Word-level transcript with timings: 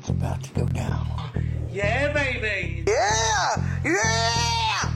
It's 0.00 0.08
about 0.08 0.42
to 0.44 0.50
go 0.54 0.64
down. 0.64 1.06
Yeah, 1.70 2.10
baby. 2.14 2.84
Yeah! 2.86 3.80
Yeah! 3.84 4.94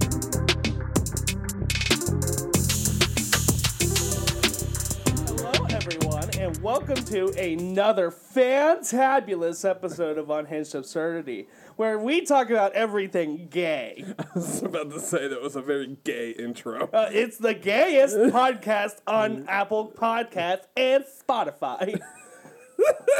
Hello, 5.27 5.67
everyone, 5.69 6.30
and 6.38 6.56
welcome 6.62 6.96
to 7.04 7.29
another 7.38 8.11
fantabulous 8.11 9.69
episode 9.69 10.17
of 10.17 10.31
Unhinged 10.31 10.75
Absurdity, 10.75 11.49
where 11.77 11.99
we 11.99 12.23
talk 12.23 12.49
about 12.49 12.73
everything 12.73 13.49
gay. 13.51 14.07
I 14.19 14.25
was 14.35 14.63
about 14.63 14.91
to 14.93 15.01
say 15.01 15.29
that 15.29 15.43
was 15.43 15.55
a 15.55 15.61
very 15.61 15.99
gay 16.05 16.30
intro. 16.30 16.89
Uh, 16.91 17.11
it's 17.12 17.37
the 17.37 17.52
gayest 17.52 18.16
podcast 18.33 19.02
on 19.07 19.45
Apple 19.48 19.93
Podcasts 19.95 20.65
and 20.75 21.05
Spotify. 21.05 22.01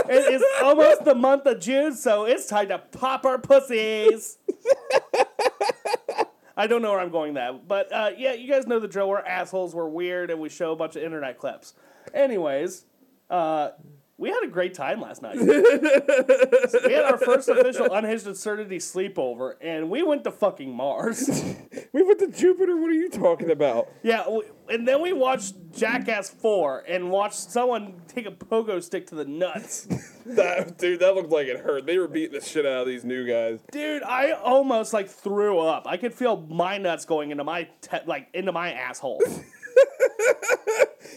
it 0.09 0.33
is 0.35 0.45
almost 0.63 1.05
the 1.05 1.15
month 1.15 1.47
of 1.47 1.61
June, 1.61 1.95
so 1.95 2.25
it's 2.25 2.47
time 2.47 2.69
to 2.69 2.79
pop 2.79 3.25
our 3.25 3.39
pussies. 3.39 4.39
I 6.57 6.67
don't 6.67 6.83
know 6.83 6.93
where 6.93 7.01
I'm 7.01 7.11
going 7.11 7.35
that, 7.35 7.67
but 7.67 7.93
uh, 7.93 8.11
yeah, 8.17 8.33
you 8.33 8.49
guys 8.49 8.67
know 8.67 8.79
the 8.79 8.89
drill. 8.89 9.09
We're 9.09 9.19
assholes, 9.21 9.75
we're 9.75 9.89
weird, 9.89 10.31
and 10.31 10.41
we 10.41 10.49
show 10.49 10.73
a 10.73 10.77
bunch 10.77 10.95
of 10.95 11.03
internet 11.03 11.39
clips. 11.39 11.75
Anyways, 12.13 12.85
uh, 13.29 13.71
we 14.17 14.29
had 14.29 14.45
a 14.45 14.49
great 14.49 14.75
time 14.75 15.01
last 15.01 15.23
night. 15.23 15.37
we 15.41 16.93
had 16.93 17.05
our 17.05 17.19
first 17.19 17.49
official 17.49 17.93
unhinged 17.93 18.27
absurdity 18.27 18.79
sleepover, 18.79 19.55
and 19.61 19.91
we 19.91 20.03
went 20.03 20.25
to 20.25 20.31
fucking 20.31 20.73
Mars. 20.75 21.29
We 21.93 22.03
went 22.03 22.19
to 22.19 22.27
Jupiter. 22.27 22.77
What 22.77 22.91
are 22.91 22.95
you 22.95 23.09
talking 23.09 23.53
about? 23.53 23.89
Yeah, 24.03 24.25
w- 24.25 24.43
and 24.69 24.87
then 24.87 25.01
we 25.01 25.13
watched 25.13 25.55
Jackass 25.77 26.29
4 26.29 26.87
and 26.89 27.09
watched 27.09 27.37
someone 27.39 28.03
take 28.09 28.27
a 28.27 28.33
pogo 28.33 28.83
stick 28.83 29.07
to 29.09 29.15
the 29.15 29.25
nuts. 29.25 29.87
That 30.27 30.79
dude, 30.79 31.01
that 31.01 31.15
looked 31.15 31.31
like 31.31 31.47
it 31.49 31.61
hurt. 31.61 31.85
They 31.85 31.99
were 31.99 32.09
beating 32.09 32.33
the 32.33 32.45
shit 32.45 32.65
out 32.65 32.81
of 32.81 32.87
these 32.87 33.05
new 33.05 33.29
guys. 33.29 33.61
Dude, 33.71 34.03
I 34.03 34.31
almost 34.33 34.95
like 34.95 35.09
threw 35.11 35.59
up. 35.61 35.87
I 35.87 35.99
could 35.99 36.15
feel 36.15 36.39
my 36.49 36.79
nuts 36.79 37.05
going 37.05 37.31
into 37.31 37.45
my 37.45 37.69
te- 37.83 37.99
like 38.07 38.29
into 38.33 38.51
my 38.51 38.73
asshole. 38.73 39.21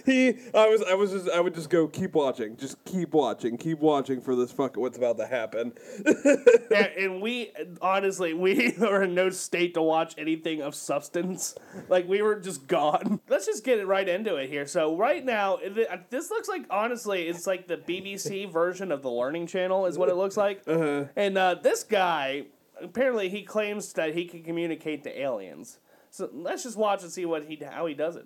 He, 0.06 0.30
I 0.54 0.68
was, 0.68 0.82
I 0.84 0.94
was 0.94 1.12
just, 1.12 1.30
I 1.30 1.40
would 1.40 1.54
just 1.56 1.70
go, 1.70 1.88
keep 1.88 2.14
watching, 2.14 2.56
just 2.58 2.84
keep 2.86 3.14
watching, 3.14 3.58
keep 3.58 3.80
watching 3.80 4.22
for 4.22 4.36
this 4.36 4.52
fucking 4.52 4.82
what's 4.82 4.98
about 4.98 5.18
to 5.18 5.28
happen. 5.28 5.74
and, 6.06 6.88
and 6.98 7.22
we 7.22 7.52
honestly, 7.82 8.34
we 8.34 8.76
are 8.82 9.04
in 9.04 9.16
no 9.16 9.30
state 9.30 9.74
to 9.76 9.82
watch 9.82 10.14
anything 10.18 10.62
of 10.62 10.76
substance. 10.76 11.56
Like 11.90 12.08
we 12.08 12.22
were 12.22 12.40
just 12.40 12.68
gone. 12.68 13.20
Let's 13.30 13.46
just 13.46 13.64
get 13.64 13.80
it 13.80 13.88
right 13.88 14.08
into 14.08 14.36
it 14.36 14.50
here. 14.50 14.66
So 14.66 14.96
right 14.98 15.24
now, 15.24 15.58
it- 15.58 16.10
this 16.10 16.30
looks 16.30 16.48
like 16.48 16.66
honestly, 16.70 17.28
it's 17.28 17.48
like 17.48 17.68
the 17.68 17.78
BBC 17.78 18.52
version 18.52 18.92
of 18.92 19.02
the 19.02 19.10
Learning 19.12 19.48
Channel 19.48 19.86
is 19.86 19.98
what 19.98 20.10
it 20.10 20.16
looks 20.16 20.38
like. 20.38 20.62
And 20.68 21.38
uh, 21.38 21.56
this 21.56 21.84
guy, 21.84 22.46
apparently, 22.82 23.30
he 23.30 23.44
claims 23.44 23.94
that 23.94 24.14
he 24.14 24.26
can 24.26 24.44
communicate 24.44 25.04
to 25.04 25.20
aliens. 25.22 25.80
So 26.10 26.30
let's 26.34 26.64
just 26.64 26.78
watch 26.78 27.04
and 27.04 27.12
see 27.12 27.26
what 27.26 27.46
he 27.46 27.56
how 27.64 27.86
he 27.86 27.94
does 27.94 28.16
it. 28.16 28.26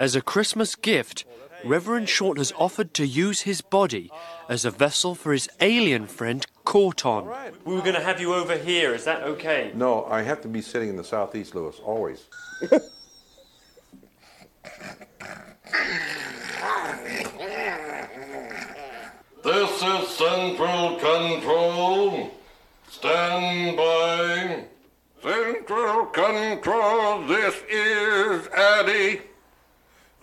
As 0.00 0.16
a 0.16 0.22
Christmas 0.22 0.76
gift, 0.76 1.26
Reverend 1.62 2.08
Short 2.08 2.38
has 2.38 2.54
offered 2.56 2.94
to 2.94 3.06
use 3.06 3.42
his 3.42 3.60
body 3.60 4.10
as 4.48 4.64
a 4.64 4.70
vessel 4.70 5.14
for 5.14 5.34
his 5.34 5.46
alien 5.60 6.06
friend 6.06 6.46
Corton. 6.64 7.26
We 7.66 7.74
were 7.74 7.82
going 7.82 7.96
to 7.96 8.00
have 8.00 8.18
you 8.18 8.32
over 8.32 8.56
here. 8.56 8.94
Is 8.94 9.04
that 9.04 9.22
okay? 9.24 9.72
No, 9.74 10.06
I 10.06 10.22
have 10.22 10.40
to 10.40 10.48
be 10.48 10.62
sitting 10.62 10.88
in 10.88 10.96
the 10.96 11.04
southeast, 11.04 11.54
Lewis, 11.54 11.78
always. 11.84 12.24
This 19.44 19.82
is 19.82 20.08
Central 20.08 20.96
Control. 20.96 22.30
Stand 22.88 23.76
by. 23.76 24.64
Central 25.22 26.06
Control, 26.06 27.26
this 27.26 27.54
is 27.68 28.48
Addy. 28.48 29.20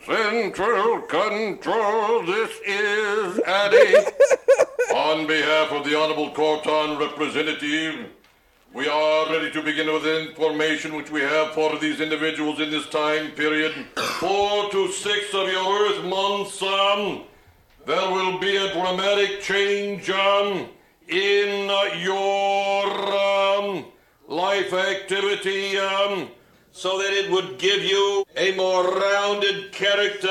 Central 0.08 1.02
Control, 1.02 2.24
this 2.26 2.50
is 2.66 3.40
Addy. 3.40 3.94
On 4.96 5.28
behalf 5.28 5.74
of 5.74 5.84
the 5.84 6.00
Honorable 6.00 6.32
Corton 6.32 6.98
Representative, 6.98 8.06
we 8.74 8.88
are 8.88 9.30
ready 9.30 9.52
to 9.52 9.62
begin 9.62 9.92
with 9.92 10.04
the 10.04 10.30
information 10.30 10.96
which 10.96 11.12
we 11.12 11.20
have 11.20 11.54
for 11.54 11.78
these 11.80 12.00
individuals 12.00 12.62
in 12.62 12.72
this 12.72 12.88
time 12.88 13.32
period. 13.32 13.74
Four 14.22 14.72
to 14.72 14.88
six 14.94 15.34
of 15.34 15.52
your 15.52 15.90
Earth 15.90 16.06
months, 16.06 16.62
um, 16.62 17.24
there 17.86 18.10
will 18.10 18.40
be 18.40 18.56
a 18.56 18.72
dramatic 18.72 19.42
change 19.42 20.10
um, 20.10 20.70
in 21.10 21.70
your 22.00 22.88
um, 23.14 23.86
life 24.30 24.72
activity 24.72 25.78
um, 25.78 26.30
so 26.78 27.00
that 27.00 27.12
it 27.12 27.32
would 27.32 27.58
give 27.58 27.84
you 27.84 28.24
a 28.36 28.56
more 28.56 28.84
rounded 28.84 29.72
character. 29.72 30.30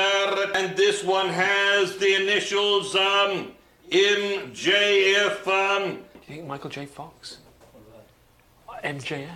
And 0.55 0.77
this 0.77 1.03
one 1.03 1.27
has 1.27 1.97
the 1.97 2.15
initials 2.15 2.95
um, 2.95 3.51
MJF. 3.91 5.45
Um, 5.45 5.83
You 6.25 6.35
think 6.35 6.47
Michael 6.47 6.69
J. 6.69 6.85
Fox? 6.85 7.39
MJF. 8.81 9.27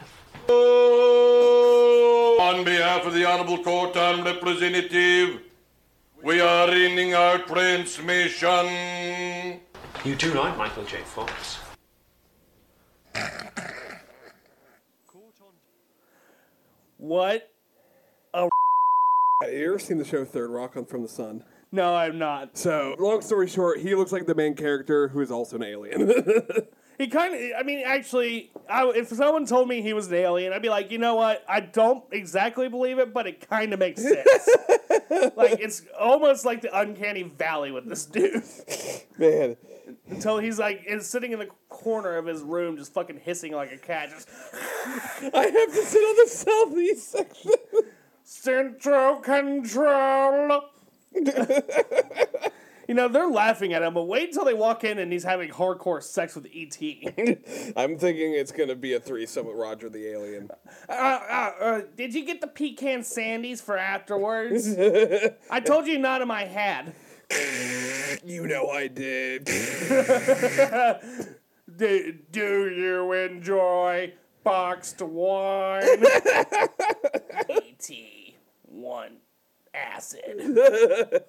On 2.40 2.64
behalf 2.64 3.06
of 3.06 3.14
the 3.14 3.26
Honorable 3.26 3.62
Corton 3.62 4.24
Representative, 4.24 5.42
we 6.24 6.40
are 6.40 6.70
ending 6.70 7.14
our 7.14 7.40
transmission. 7.40 8.68
You 10.06 10.16
do 10.16 10.34
like 10.34 10.58
Michael 10.58 10.86
J. 10.86 11.00
Fox. 11.04 11.60
What? 17.02 17.50
Have 18.36 18.50
you 19.52 19.70
ever 19.70 19.80
seen 19.80 19.98
the 19.98 20.06
show 20.06 20.24
Third 20.24 20.52
Rock 20.52 20.78
on 20.78 20.86
From 20.86 21.02
the 21.02 21.08
Sun? 21.08 21.44
No, 21.72 21.96
I'm 21.96 22.20
not. 22.20 22.56
So, 22.60 22.96
long 23.00 23.24
story 23.24 23.48
short, 23.48 23.80
he 23.80 23.96
looks 23.96 24.12
like 24.12 24.28
the 24.28 24.36
main 24.36 24.54
character 24.54 25.08
who 25.08 25.20
is 25.20 25.32
also 25.32 25.56
an 25.56 25.64
alien. 25.64 26.12
He 27.02 27.08
kind 27.08 27.34
of, 27.34 27.42
I 27.58 27.64
mean, 27.64 27.82
actually, 27.84 28.52
I, 28.70 28.88
if 28.90 29.08
someone 29.08 29.48
told 29.48 29.68
me 29.68 29.82
he 29.82 29.92
was 29.92 30.10
an 30.10 30.14
alien, 30.14 30.54
I'd 30.54 30.62
be 30.62 30.70
like, 30.70 30.92
you 30.92 31.00
know 31.00 31.16
what? 31.16 31.44
I 31.50 31.60
don't 31.60 32.04
exactly 32.12 32.70
believe 32.70 33.00
it, 33.00 33.12
but 33.12 33.26
it 33.26 33.50
kind 33.50 33.74
of 33.74 33.80
makes 33.80 34.02
sense. 34.08 34.50
like, 35.36 35.60
it's 35.60 35.82
almost 36.00 36.46
like 36.46 36.62
the 36.62 36.80
uncanny 36.80 37.24
valley 37.24 37.72
with 37.72 37.90
this 37.90 38.06
dude. 38.06 38.44
Man, 39.18 39.58
Until 40.10 40.38
he's 40.38 40.60
like, 40.60 40.84
is 40.88 41.08
sitting 41.08 41.32
in 41.32 41.40
the 41.40 41.50
corner 41.70 42.18
of 42.18 42.26
his 42.26 42.42
room, 42.42 42.78
just 42.78 42.94
fucking 42.94 43.20
hissing 43.20 43.54
like 43.54 43.72
a 43.72 43.78
cat. 43.78 44.10
Just, 44.10 44.30
I 45.34 45.46
have 45.46 45.74
to 45.74 45.84
sit 45.84 46.00
on 46.00 46.16
the 46.26 46.30
southeast 46.30 47.12
section. 47.12 47.52
Central 48.24 49.18
Control. 49.18 50.62
you 52.88 52.96
know, 52.96 53.08
they're 53.08 53.30
laughing 53.30 53.74
at 53.74 53.82
him, 53.84 53.94
but 53.94 54.04
wait 54.04 54.30
until 54.30 54.46
they 54.46 54.54
walk 54.54 54.84
in 54.84 55.00
and 55.00 55.12
he's 55.12 55.24
having 55.24 55.50
hardcore 55.50 56.02
sex 56.02 56.36
with 56.36 56.48
E.T. 56.52 57.10
I'm 57.76 57.98
thinking 57.98 58.34
it's 58.34 58.52
gonna 58.52 58.76
be 58.76 58.94
a 58.94 59.00
threesome 59.00 59.48
with 59.48 59.56
Roger 59.56 59.90
the 59.90 60.08
alien. 60.08 60.50
Uh, 60.88 60.92
uh, 60.92 61.52
uh, 61.62 61.82
did 61.96 62.14
you 62.14 62.26
get 62.26 62.42
the 62.42 62.48
pecan 62.48 63.02
sandies 63.02 63.62
for 63.62 63.78
afterwards? 63.78 64.76
I 65.50 65.60
told 65.60 65.88
you 65.88 65.98
not 65.98 66.22
of 66.22 66.28
my 66.28 66.46
had. 66.46 66.94
You 68.24 68.48
know 68.48 68.70
I 68.70 68.88
did. 68.88 69.46
Do, 71.78 72.14
do 72.32 72.70
you 72.70 73.12
enjoy 73.14 74.14
boxed 74.44 75.02
wine? 75.02 75.84
E.T. 77.50 78.36
One 78.64 79.18
acid. 79.74 80.42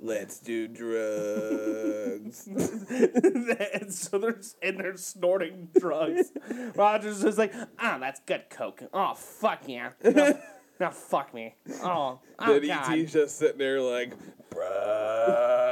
Let's 0.00 0.40
do 0.40 0.68
drugs. 0.68 2.46
and 2.46 3.92
so 3.92 4.18
they're 4.18 4.40
and 4.62 4.78
they're 4.78 4.96
snorting 4.96 5.68
drugs. 5.78 6.32
Roger's 6.74 7.24
is 7.24 7.38
like, 7.38 7.54
ah, 7.78 7.98
that's 7.98 8.20
good 8.26 8.44
coke. 8.50 8.82
Oh 8.92 9.14
fuck 9.14 9.62
yeah. 9.66 9.90
No, 10.04 10.38
no 10.80 10.90
fuck 10.90 11.32
me. 11.32 11.54
Oh, 11.82 12.20
oh 12.38 12.60
then 12.60 12.66
god. 12.66 12.92
E.T.'s 12.92 13.12
just 13.12 13.38
sitting 13.38 13.58
there 13.58 13.80
like, 13.80 14.12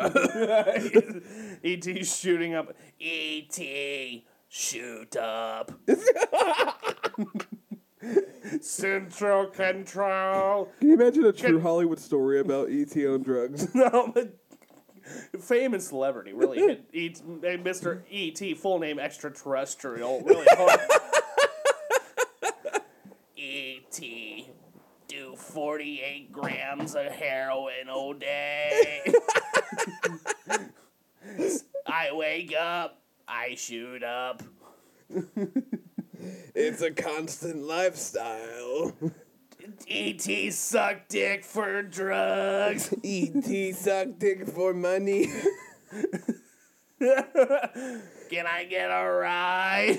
bruh. 0.15 1.23
E.T. 1.63 2.05
shooting 2.05 2.55
up. 2.55 2.75
E.T. 2.99 4.25
shoot 4.49 5.17
up. 5.17 5.73
Central 8.61 9.47
Control. 9.47 10.69
Can 10.79 10.89
you 10.89 10.95
imagine 10.95 11.25
a 11.25 11.33
true 11.33 11.61
Hollywood 11.61 11.99
story 11.99 12.41
about 12.41 12.71
E.T. 12.71 13.07
on 13.07 13.23
drugs? 13.23 13.69
No, 13.75 14.11
but 14.15 14.39
famous 15.39 15.89
celebrity 15.89 16.33
really 16.33 16.59
hit 16.59 16.85
E- 16.93 17.11
Mr. 17.11 18.03
E.T. 18.11 18.55
full 18.55 18.79
name 18.79 18.99
extraterrestrial 18.99 20.23
really 20.23 20.47
hard. 20.51 20.81
E.T. 23.37 24.49
do 25.09 25.37
48 25.37 26.33
grams 26.33 26.95
of 26.95 27.07
heroin 27.07 27.89
a 27.91 28.15
day. 28.15 29.03
I 31.87 32.13
wake 32.13 32.55
up 32.59 33.05
I 33.27 33.55
shoot 33.55 34.03
up. 34.03 34.43
It's 36.55 36.81
a 36.81 36.91
constant 36.91 37.63
lifestyle. 37.65 38.95
E.T. 39.87 40.51
suck 40.53 41.09
dick 41.09 41.45
for 41.45 41.83
drugs. 41.83 42.95
E.T. 43.03 43.73
suck 43.73 44.09
dick 44.19 44.49
for 44.49 44.73
money. 44.73 45.27
Can 47.01 48.47
I 48.47 48.65
get 48.65 48.91
a 48.91 49.11
ride? 49.11 49.99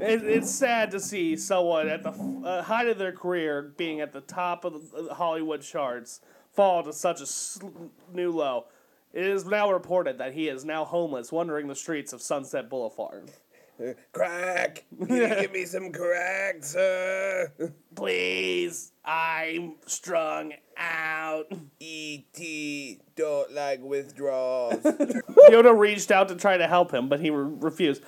it, 0.00 0.22
it's 0.24 0.50
sad 0.50 0.90
to 0.90 1.00
see 1.00 1.36
someone 1.36 1.88
at 1.88 2.02
the 2.02 2.10
uh, 2.10 2.62
height 2.62 2.88
of 2.88 2.98
their 2.98 3.12
career 3.12 3.72
being 3.76 4.00
at 4.00 4.12
the 4.12 4.20
top 4.20 4.64
of 4.64 4.90
the 4.90 5.14
Hollywood 5.14 5.62
charts 5.62 6.20
fall 6.52 6.82
to 6.82 6.92
such 6.92 7.20
a 7.20 7.26
sl- 7.26 7.68
new 8.12 8.30
low. 8.30 8.66
It 9.16 9.24
is 9.28 9.46
now 9.46 9.72
reported 9.72 10.18
that 10.18 10.34
he 10.34 10.46
is 10.46 10.66
now 10.66 10.84
homeless, 10.84 11.32
wandering 11.32 11.68
the 11.68 11.74
streets 11.74 12.12
of 12.12 12.20
Sunset 12.20 12.68
Boulevard. 12.68 13.30
crack. 14.12 14.84
Can 15.06 15.16
you 15.16 15.28
give 15.28 15.52
me 15.52 15.64
some 15.64 15.90
crack, 15.90 16.62
sir? 16.62 17.50
Please, 17.94 18.92
I'm 19.06 19.76
strung 19.86 20.52
out. 20.76 21.46
E.T. 21.80 23.00
don't 23.16 23.52
like 23.54 23.80
withdrawals. 23.80 24.82
Yoda 24.82 25.74
reached 25.78 26.10
out 26.10 26.28
to 26.28 26.36
try 26.36 26.58
to 26.58 26.66
help 26.66 26.92
him, 26.92 27.08
but 27.08 27.20
he 27.20 27.30
re- 27.30 27.56
refused. 27.58 28.02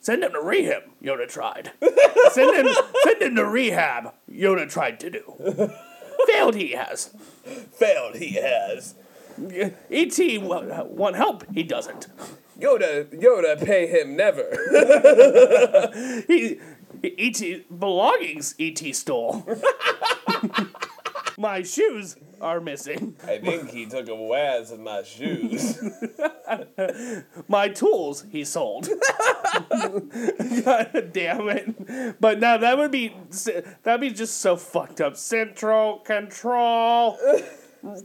Send 0.00 0.24
him 0.24 0.32
to 0.32 0.40
rehab, 0.40 0.84
Yoda 1.02 1.28
tried. 1.28 1.72
send 2.30 2.56
him 2.66 2.74
send 3.04 3.20
him 3.20 3.36
to 3.36 3.44
rehab, 3.44 4.14
Yoda 4.30 4.70
tried 4.70 5.00
to 5.00 5.10
do. 5.10 5.68
Failed 6.26 6.54
he 6.54 6.70
has. 6.72 7.10
Failed 7.72 8.16
he 8.16 8.36
has. 8.36 8.94
E.T. 9.90 10.38
wa- 10.38 10.84
want 10.84 11.16
help, 11.16 11.44
he 11.52 11.62
doesn't. 11.62 12.08
Yoda, 12.58 13.04
Yoda, 13.12 13.62
pay 13.64 13.86
him 13.86 14.16
never. 14.16 14.44
He, 16.26 16.58
E.T. 17.02 17.66
belongings 17.78 18.54
E.T. 18.58 18.92
stole. 18.94 19.46
My 21.38 21.62
shoes 21.62 22.16
are 22.40 22.60
missing. 22.60 23.14
I 23.22 23.36
think 23.38 23.70
he 23.70 23.84
took 23.84 24.08
a 24.08 24.14
waz 24.14 24.70
in 24.70 24.82
my 24.82 25.02
shoes. 25.02 25.78
My 27.46 27.68
tools 27.68 28.24
he 28.30 28.42
sold. 28.44 28.88
God 30.64 31.10
damn 31.12 31.48
it! 31.50 32.20
But 32.20 32.40
now 32.40 32.56
that 32.56 32.78
would 32.78 32.90
be 32.90 33.14
that'd 33.82 34.00
be 34.00 34.10
just 34.10 34.38
so 34.38 34.56
fucked 34.56 35.02
up. 35.02 35.16
Central 35.16 35.98
control, 35.98 37.18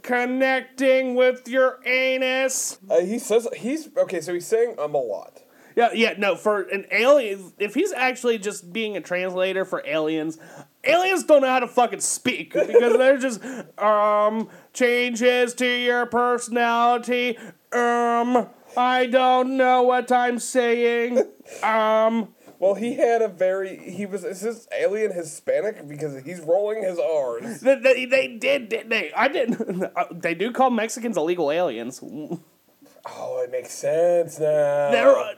connecting 0.03 1.15
with 1.15 1.47
your 1.47 1.79
anus. 1.85 2.79
Uh, 2.89 3.01
he 3.01 3.19
says 3.19 3.47
he's 3.55 3.89
okay. 3.97 4.21
So 4.21 4.33
he's 4.33 4.47
saying 4.47 4.75
um 4.77 4.95
a 4.95 4.99
lot. 4.99 5.41
Yeah, 5.75 5.89
yeah, 5.93 6.13
no. 6.17 6.35
For 6.35 6.63
an 6.63 6.85
alien, 6.91 7.53
if 7.57 7.73
he's 7.73 7.93
actually 7.93 8.37
just 8.37 8.73
being 8.73 8.97
a 8.97 9.01
translator 9.01 9.63
for 9.63 9.81
aliens, 9.85 10.37
aliens 10.83 11.23
don't 11.23 11.41
know 11.41 11.47
how 11.47 11.59
to 11.59 11.67
fucking 11.67 12.01
speak 12.01 12.53
because 12.67 12.97
they're 12.97 13.17
just 13.17 13.41
um 13.79 14.49
changes 14.73 15.53
to 15.55 15.65
your 15.65 16.05
personality. 16.05 17.37
Um, 17.71 18.47
I 18.75 19.07
don't 19.09 19.57
know 19.57 19.83
what 19.83 20.11
I'm 20.11 20.39
saying. 20.39 21.23
Um. 21.63 22.33
Well, 22.61 22.75
he 22.75 22.93
had 22.93 23.23
a 23.23 23.27
very 23.27 23.75
he 23.75 24.05
was 24.05 24.23
is 24.23 24.41
this 24.41 24.67
alien 24.71 25.11
Hispanic 25.13 25.87
because 25.87 26.23
he's 26.23 26.39
rolling 26.41 26.83
his 26.83 26.99
R's. 26.99 27.59
They, 27.71 27.75
they, 27.75 28.05
they 28.05 28.27
did, 28.37 28.69
didn't 28.69 28.89
they? 28.89 29.11
I 29.13 29.27
didn't. 29.29 29.83
uh, 29.95 30.05
They 30.11 30.35
do 30.35 30.51
call 30.51 30.69
Mexicans 30.69 31.17
illegal 31.17 31.51
aliens. 31.51 31.99
Oh, 32.03 33.41
it 33.43 33.51
makes 33.51 33.73
sense 33.73 34.39
now. 34.39 34.91
They're, 34.91 35.35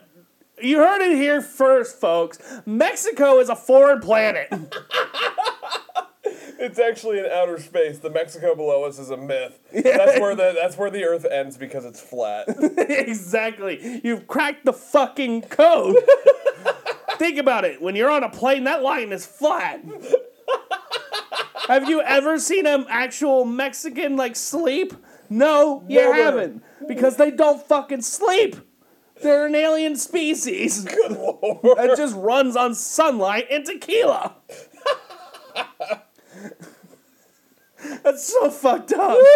you 0.60 0.76
heard 0.76 1.00
it 1.00 1.16
here 1.16 1.40
first, 1.40 1.98
folks. 1.98 2.38
Mexico 2.66 3.38
is 3.40 3.48
a 3.48 3.56
foreign 3.56 4.00
planet. 4.00 4.52
It's 6.56 6.78
actually 6.78 7.18
in 7.18 7.26
outer 7.26 7.58
space. 7.58 7.98
The 7.98 8.08
Mexico 8.08 8.54
below 8.54 8.84
us 8.84 8.98
is 8.98 9.10
a 9.10 9.16
myth. 9.16 9.58
That's 9.72 10.18
where 10.18 10.34
the 10.34 10.56
that's 10.58 10.78
where 10.78 10.88
the 10.88 11.04
Earth 11.04 11.26
ends 11.30 11.58
because 11.58 11.84
it's 11.84 12.00
flat. 12.00 12.46
exactly. 12.78 14.00
You've 14.02 14.26
cracked 14.26 14.64
the 14.64 14.72
fucking 14.72 15.42
code. 15.42 15.96
Think 17.18 17.38
about 17.38 17.64
it. 17.64 17.80
When 17.80 17.94
you're 17.96 18.10
on 18.10 18.22
a 18.24 18.28
plane, 18.30 18.64
that 18.64 18.82
line 18.82 19.12
is 19.12 19.24
flat. 19.26 19.84
Have 21.68 21.88
you 21.88 22.02
ever 22.02 22.38
seen 22.38 22.66
an 22.66 22.86
actual 22.88 23.44
Mexican 23.44 24.16
like 24.16 24.36
sleep? 24.36 24.92
No, 25.30 25.82
you 25.88 25.98
Never. 26.00 26.14
haven't. 26.14 26.62
Because 26.86 27.16
they 27.16 27.30
don't 27.30 27.66
fucking 27.66 28.02
sleep. 28.02 28.56
They're 29.22 29.46
an 29.46 29.54
alien 29.54 29.96
species 29.96 30.84
that 30.84 31.94
just 31.96 32.14
runs 32.16 32.56
on 32.56 32.74
sunlight 32.74 33.46
and 33.50 33.64
tequila. 33.64 34.34
That's 38.02 38.24
so 38.24 38.50
fucked 38.50 38.92
up. 38.92 39.16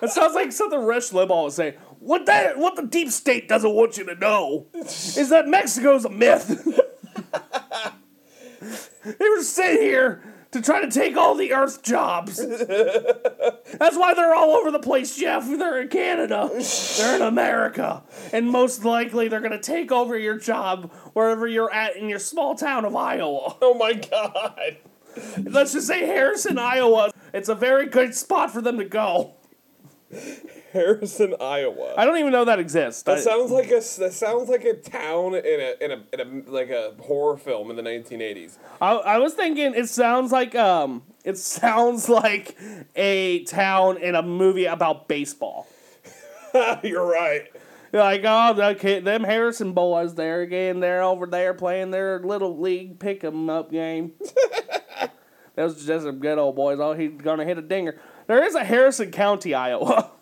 That 0.00 0.10
sounds 0.10 0.34
like 0.34 0.50
something 0.50 0.80
Rush 0.80 1.10
Limbaugh 1.10 1.44
would 1.44 1.52
say. 1.52 1.76
What 2.02 2.26
that 2.26 2.58
what 2.58 2.74
the 2.74 2.82
deep 2.82 3.10
state 3.10 3.48
doesn't 3.48 3.72
want 3.72 3.96
you 3.96 4.04
to 4.06 4.16
know 4.16 4.66
is 4.74 5.28
that 5.28 5.46
Mexico's 5.46 6.04
a 6.04 6.10
myth. 6.10 6.48
they 9.04 9.28
were 9.28 9.42
sent 9.42 9.80
here 9.80 10.20
to 10.50 10.60
try 10.60 10.80
to 10.80 10.90
take 10.90 11.16
all 11.16 11.36
the 11.36 11.52
Earth 11.52 11.84
jobs. 11.84 12.44
That's 12.44 13.96
why 13.96 14.14
they're 14.14 14.34
all 14.34 14.50
over 14.50 14.72
the 14.72 14.80
place, 14.80 15.16
Jeff. 15.16 15.46
They're 15.46 15.82
in 15.82 15.88
Canada. 15.88 16.50
They're 16.98 17.14
in 17.14 17.22
America. 17.22 18.02
And 18.32 18.50
most 18.50 18.84
likely 18.84 19.28
they're 19.28 19.40
gonna 19.40 19.62
take 19.62 19.92
over 19.92 20.18
your 20.18 20.38
job 20.38 20.92
wherever 21.12 21.46
you're 21.46 21.72
at 21.72 21.94
in 21.94 22.08
your 22.08 22.18
small 22.18 22.56
town 22.56 22.84
of 22.84 22.96
Iowa. 22.96 23.56
oh 23.62 23.74
my 23.74 23.92
god. 23.92 24.78
Let's 25.38 25.72
just 25.72 25.86
say 25.86 26.04
Harrison, 26.04 26.58
Iowa. 26.58 27.12
It's 27.32 27.48
a 27.48 27.54
very 27.54 27.86
good 27.86 28.16
spot 28.16 28.50
for 28.50 28.60
them 28.60 28.78
to 28.78 28.84
go. 28.84 29.36
Harrison, 30.72 31.34
Iowa. 31.40 31.94
I 31.96 32.04
don't 32.04 32.18
even 32.18 32.32
know 32.32 32.44
that 32.46 32.58
exists. 32.58 33.02
That 33.02 33.18
I- 33.18 33.20
sounds 33.20 33.50
like 33.50 33.66
a 33.70 33.80
that 34.00 34.12
sounds 34.12 34.48
like 34.48 34.64
a 34.64 34.74
town 34.74 35.34
in 35.34 35.44
a 35.44 35.74
in 35.84 35.90
a, 35.90 36.02
in 36.12 36.20
a 36.46 36.50
like 36.50 36.70
a 36.70 36.94
horror 37.00 37.36
film 37.36 37.70
in 37.70 37.76
the 37.76 37.82
1980s. 37.82 38.56
I, 38.80 38.92
I 38.92 39.18
was 39.18 39.34
thinking 39.34 39.74
it 39.74 39.88
sounds 39.88 40.32
like 40.32 40.54
um 40.54 41.02
it 41.24 41.38
sounds 41.38 42.08
like 42.08 42.56
a 42.96 43.44
town 43.44 43.98
in 43.98 44.14
a 44.14 44.22
movie 44.22 44.64
about 44.66 45.08
baseball. 45.08 45.66
You're 46.82 47.06
right. 47.06 47.48
Like 47.92 48.22
oh 48.24 48.54
the 48.54 48.74
kid, 48.74 49.04
them 49.04 49.24
Harrison 49.24 49.72
boys 49.72 50.14
there 50.14 50.40
again 50.40 50.80
they're 50.80 51.02
over 51.02 51.26
there 51.26 51.52
playing 51.52 51.90
their 51.90 52.20
little 52.20 52.58
league 52.58 52.98
pick 52.98 53.22
'em 53.22 53.50
up 53.50 53.70
game. 53.70 54.12
Those 55.54 55.84
just 55.84 56.04
some 56.06 56.18
good 56.18 56.38
old 56.38 56.56
boys. 56.56 56.78
Oh, 56.80 56.94
he's 56.94 57.10
gonna 57.20 57.44
hit 57.44 57.58
a 57.58 57.62
dinger. 57.62 57.98
There 58.26 58.42
is 58.42 58.54
a 58.54 58.64
Harrison 58.64 59.10
County, 59.10 59.52
Iowa. 59.54 60.10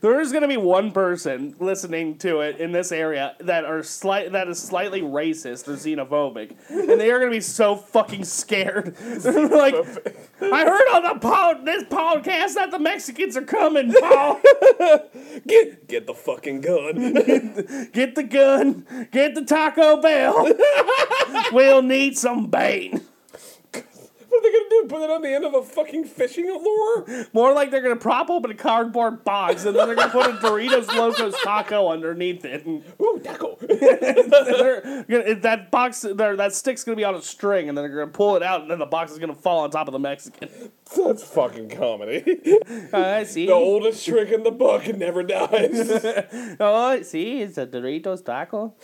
There 0.00 0.20
is 0.20 0.32
gonna 0.32 0.48
be 0.48 0.56
one 0.56 0.92
person 0.92 1.54
listening 1.58 2.16
to 2.18 2.40
it 2.40 2.58
in 2.58 2.72
this 2.72 2.90
area 2.90 3.34
that 3.40 3.64
are 3.64 3.82
slight 3.82 4.32
that 4.32 4.48
is 4.48 4.58
slightly 4.58 5.02
racist 5.02 5.68
or 5.68 5.72
xenophobic, 5.72 6.52
and 6.68 7.00
they 7.00 7.10
are 7.10 7.18
gonna 7.18 7.30
be 7.30 7.40
so 7.40 7.76
fucking 7.76 8.24
scared. 8.24 8.96
They're 8.96 9.48
like, 9.48 9.74
I 10.40 10.64
heard 10.64 10.88
on 10.94 11.02
the 11.02 11.18
pod 11.20 11.66
this 11.66 11.84
podcast 11.84 12.54
that 12.54 12.70
the 12.70 12.78
Mexicans 12.78 13.36
are 13.36 13.42
coming, 13.42 13.92
Paul. 13.92 14.40
Get 15.46 15.86
get 15.88 16.06
the 16.06 16.14
fucking 16.14 16.62
gun. 16.62 17.12
Get 17.92 18.14
the 18.14 18.26
gun. 18.28 18.86
Get 19.12 19.34
the 19.34 19.44
Taco 19.44 20.00
Bell. 20.00 20.48
we'll 21.52 21.82
need 21.82 22.16
some 22.16 22.46
bait. 22.46 22.92
what 22.92 23.04
are 23.74 24.42
they 24.42 24.52
gonna 24.52 24.63
do? 24.82 24.88
Put 24.88 25.02
it 25.02 25.10
on 25.10 25.22
the 25.22 25.28
end 25.34 25.44
of 25.44 25.54
a 25.54 25.62
fucking 25.62 26.04
fishing 26.04 26.46
lure? 26.46 27.26
More 27.32 27.52
like 27.52 27.70
they're 27.70 27.82
gonna 27.82 27.96
prop 27.96 28.30
open 28.30 28.50
a 28.50 28.54
cardboard 28.54 29.24
box 29.24 29.64
and 29.64 29.76
then 29.76 29.86
they're 29.86 29.96
gonna 29.96 30.10
put 30.10 30.26
a 30.26 30.32
Doritos 30.34 30.88
Locos 30.88 31.34
taco 31.42 31.88
underneath 31.90 32.44
it. 32.44 32.64
And 32.66 32.82
Ooh, 33.00 33.20
taco. 33.22 33.56
gonna, 35.08 35.34
that 35.36 35.68
box, 35.70 36.00
that 36.02 36.54
stick's 36.54 36.84
gonna 36.84 36.96
be 36.96 37.04
on 37.04 37.14
a 37.14 37.22
string, 37.22 37.68
and 37.68 37.76
then 37.76 37.84
they're 37.84 37.94
gonna 38.00 38.10
pull 38.10 38.36
it 38.36 38.42
out, 38.42 38.62
and 38.62 38.70
then 38.70 38.78
the 38.78 38.86
box 38.86 39.12
is 39.12 39.18
gonna 39.18 39.34
fall 39.34 39.60
on 39.60 39.70
top 39.70 39.88
of 39.88 39.92
the 39.92 39.98
Mexican. 39.98 40.48
That's 40.96 41.22
fucking 41.24 41.70
comedy. 41.70 42.22
Oh, 42.92 43.02
I 43.02 43.24
see. 43.24 43.46
the 43.46 43.52
oldest 43.52 44.04
trick 44.04 44.30
in 44.30 44.42
the 44.42 44.50
book 44.50 44.86
and 44.86 44.98
never 44.98 45.22
dies. 45.22 45.90
Oh, 46.60 47.02
see, 47.02 47.40
it's 47.42 47.58
a 47.58 47.66
Doritos 47.66 48.24
taco. 48.24 48.74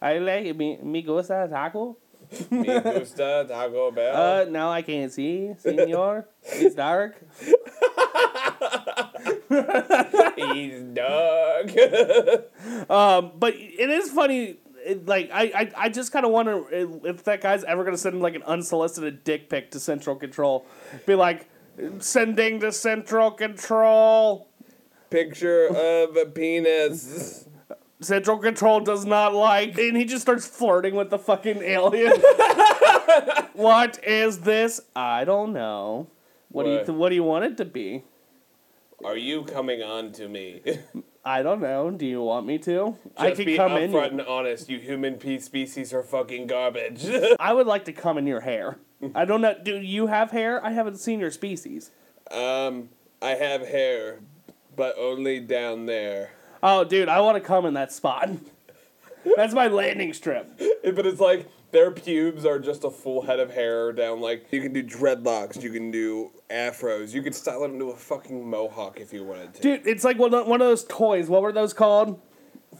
I 0.00 0.18
like 0.18 0.46
it. 0.46 0.56
Me, 0.56 0.78
me 0.82 1.02
gusta 1.02 1.48
taco. 1.50 1.96
Me 2.50 2.80
gusta 2.80 3.46
Taco 3.48 3.90
Bell. 3.90 4.16
Uh, 4.16 4.44
now 4.50 4.70
I 4.70 4.82
can't 4.82 5.12
see, 5.12 5.54
senor. 5.58 6.26
It's 6.44 6.74
dark. 6.74 7.16
He's 10.36 10.82
dog. 10.82 11.70
But 12.88 13.54
it 13.56 13.90
is 13.90 14.10
funny. 14.10 14.56
It, 14.84 15.06
like 15.06 15.30
I, 15.32 15.42
I, 15.44 15.72
I 15.76 15.88
just 15.88 16.12
kind 16.12 16.24
of 16.24 16.32
wonder 16.32 16.62
if, 16.70 17.04
if 17.04 17.24
that 17.24 17.40
guy's 17.40 17.64
ever 17.64 17.84
gonna 17.84 17.98
send 17.98 18.20
like 18.20 18.34
an 18.34 18.42
unsolicited 18.44 19.24
dick 19.24 19.50
pic 19.50 19.70
to 19.72 19.80
Central 19.80 20.16
Control. 20.16 20.64
Be 21.06 21.14
like, 21.14 21.48
sending 21.98 22.60
to 22.60 22.72
Central 22.72 23.30
Control. 23.30 24.48
picture 25.10 25.66
of 25.68 26.16
a 26.16 26.26
penis. 26.26 27.44
Central 28.00 28.38
Control 28.38 28.80
does 28.80 29.04
not 29.04 29.34
like, 29.34 29.76
and 29.78 29.96
he 29.96 30.04
just 30.04 30.22
starts 30.22 30.46
flirting 30.46 30.94
with 30.94 31.10
the 31.10 31.18
fucking 31.18 31.62
alien. 31.62 32.12
what 33.54 34.02
is 34.04 34.40
this? 34.40 34.80
I 34.94 35.24
don't 35.24 35.52
know. 35.52 36.08
What, 36.50 36.64
do 36.64 36.70
you 36.70 36.76
What? 36.76 36.86
th- 36.86 36.98
What 36.98 37.08
do 37.10 37.14
you 37.16 37.24
want 37.24 37.44
it 37.44 37.56
to 37.58 37.64
be? 37.64 38.04
Are 39.04 39.16
you 39.16 39.42
coming 39.44 39.82
on 39.82 40.12
to 40.12 40.28
me? 40.28 40.62
I 41.24 41.42
don't 41.42 41.60
know. 41.60 41.90
Do 41.90 42.06
you 42.06 42.22
want 42.22 42.46
me 42.46 42.58
to? 42.58 42.96
I 43.16 43.28
Just 43.28 43.36
could 43.38 43.46
be 43.46 43.56
come 43.56 43.72
in. 43.72 43.94
and 43.94 44.20
honest. 44.22 44.68
You 44.70 44.78
human 44.78 45.16
pe- 45.16 45.38
species 45.38 45.92
are 45.92 46.02
fucking 46.02 46.46
garbage. 46.46 47.06
I 47.40 47.52
would 47.52 47.66
like 47.66 47.84
to 47.84 47.92
come 47.92 48.16
in 48.18 48.26
your 48.26 48.40
hair. 48.40 48.78
I 49.14 49.24
don't 49.24 49.40
know. 49.42 49.54
Do 49.62 49.76
you 49.76 50.06
have 50.06 50.30
hair? 50.30 50.64
I 50.64 50.70
haven't 50.70 50.96
seen 50.98 51.20
your 51.20 51.30
species. 51.30 51.90
um, 52.30 52.88
I 53.20 53.30
have 53.30 53.66
hair, 53.66 54.20
but 54.76 54.96
only 54.98 55.40
down 55.40 55.86
there. 55.86 56.30
Oh, 56.62 56.84
dude, 56.84 57.08
I 57.08 57.20
want 57.20 57.36
to 57.36 57.40
come 57.40 57.66
in 57.66 57.74
that 57.74 57.92
spot. 57.92 58.30
That's 59.36 59.54
my 59.54 59.68
landing 59.68 60.12
strip. 60.12 60.48
But 60.82 61.06
it's 61.06 61.20
like 61.20 61.48
their 61.70 61.90
pubes 61.90 62.44
are 62.44 62.58
just 62.58 62.84
a 62.84 62.90
full 62.90 63.22
head 63.22 63.40
of 63.40 63.52
hair 63.52 63.92
down. 63.92 64.20
Like 64.20 64.46
you 64.52 64.60
can 64.62 64.72
do 64.72 64.82
dreadlocks, 64.82 65.62
you 65.62 65.70
can 65.70 65.90
do 65.90 66.30
afros, 66.50 67.12
you 67.12 67.22
could 67.22 67.34
style 67.34 67.64
it 67.64 67.68
into 67.70 67.90
a 67.90 67.96
fucking 67.96 68.48
mohawk 68.48 69.00
if 69.00 69.12
you 69.12 69.24
wanted 69.24 69.54
to. 69.54 69.60
Dude, 69.62 69.86
it's 69.86 70.04
like 70.04 70.18
one 70.18 70.32
of, 70.34 70.46
one 70.46 70.60
of 70.60 70.68
those 70.68 70.84
toys. 70.84 71.28
What 71.28 71.42
were 71.42 71.52
those 71.52 71.72
called? 71.72 72.20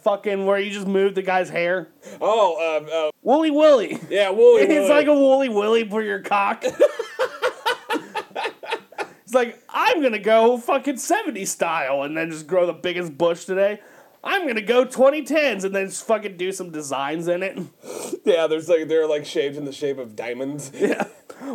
Fucking 0.02 0.46
where 0.46 0.58
you 0.58 0.70
just 0.70 0.86
move 0.86 1.14
the 1.14 1.22
guy's 1.22 1.50
hair. 1.50 1.88
Oh, 2.20 2.78
um, 2.78 2.88
uh, 2.92 3.10
Wooly 3.22 3.50
Willy. 3.50 3.98
yeah, 4.08 4.30
Wooly. 4.30 4.62
It's 4.68 4.88
like 4.88 5.06
a 5.06 5.14
woolly 5.14 5.48
willy 5.48 5.88
for 5.88 6.02
your 6.02 6.20
cock. 6.20 6.64
it's 9.28 9.34
like, 9.34 9.62
I'm 9.68 10.00
gonna 10.00 10.18
go 10.18 10.56
fucking 10.56 10.96
70 10.96 11.44
style 11.44 12.02
and 12.02 12.16
then 12.16 12.30
just 12.30 12.46
grow 12.46 12.64
the 12.64 12.72
biggest 12.72 13.18
bush 13.18 13.44
today. 13.44 13.78
I'm 14.24 14.46
gonna 14.46 14.62
go 14.62 14.86
2010s 14.86 15.64
and 15.64 15.74
then 15.74 15.88
just 15.88 16.06
fucking 16.06 16.38
do 16.38 16.50
some 16.50 16.70
designs 16.70 17.28
in 17.28 17.42
it. 17.42 17.58
yeah. 18.24 18.46
There's 18.46 18.70
like 18.70 18.88
they're 18.88 19.06
like 19.06 19.26
shaped 19.26 19.56
in 19.58 19.66
the 19.66 19.72
shape 19.72 19.98
of 19.98 20.16
diamonds. 20.16 20.72
Yeah. 20.80 21.08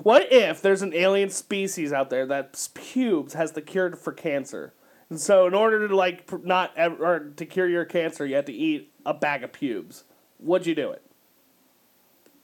What 0.04 0.32
if 0.32 0.62
there's 0.62 0.84
an 0.84 0.94
alien 0.94 1.32
species 1.32 1.92
out 1.92 2.12
there 2.12 2.28
that's 2.28 2.68
pubes 2.76 3.34
has 3.34 3.54
the 3.54 3.62
cure 3.64 3.96
for 3.96 4.14
cancer? 4.14 4.76
And 5.10 5.20
so, 5.20 5.48
in 5.48 5.56
order 5.56 5.88
to 5.88 5.96
like 5.96 6.32
not 6.46 6.74
ever, 6.78 7.04
or 7.04 7.20
to 7.38 7.46
cure 7.48 7.68
your 7.68 7.86
cancer, 7.86 8.24
you 8.24 8.36
have 8.36 8.46
to 8.46 8.54
eat 8.54 8.94
a 9.04 9.16
bag 9.16 9.44
of 9.44 9.52
pubes. 9.52 10.04
Would 10.40 10.68
you 10.68 10.76
do 10.76 10.92
it? 10.92 11.02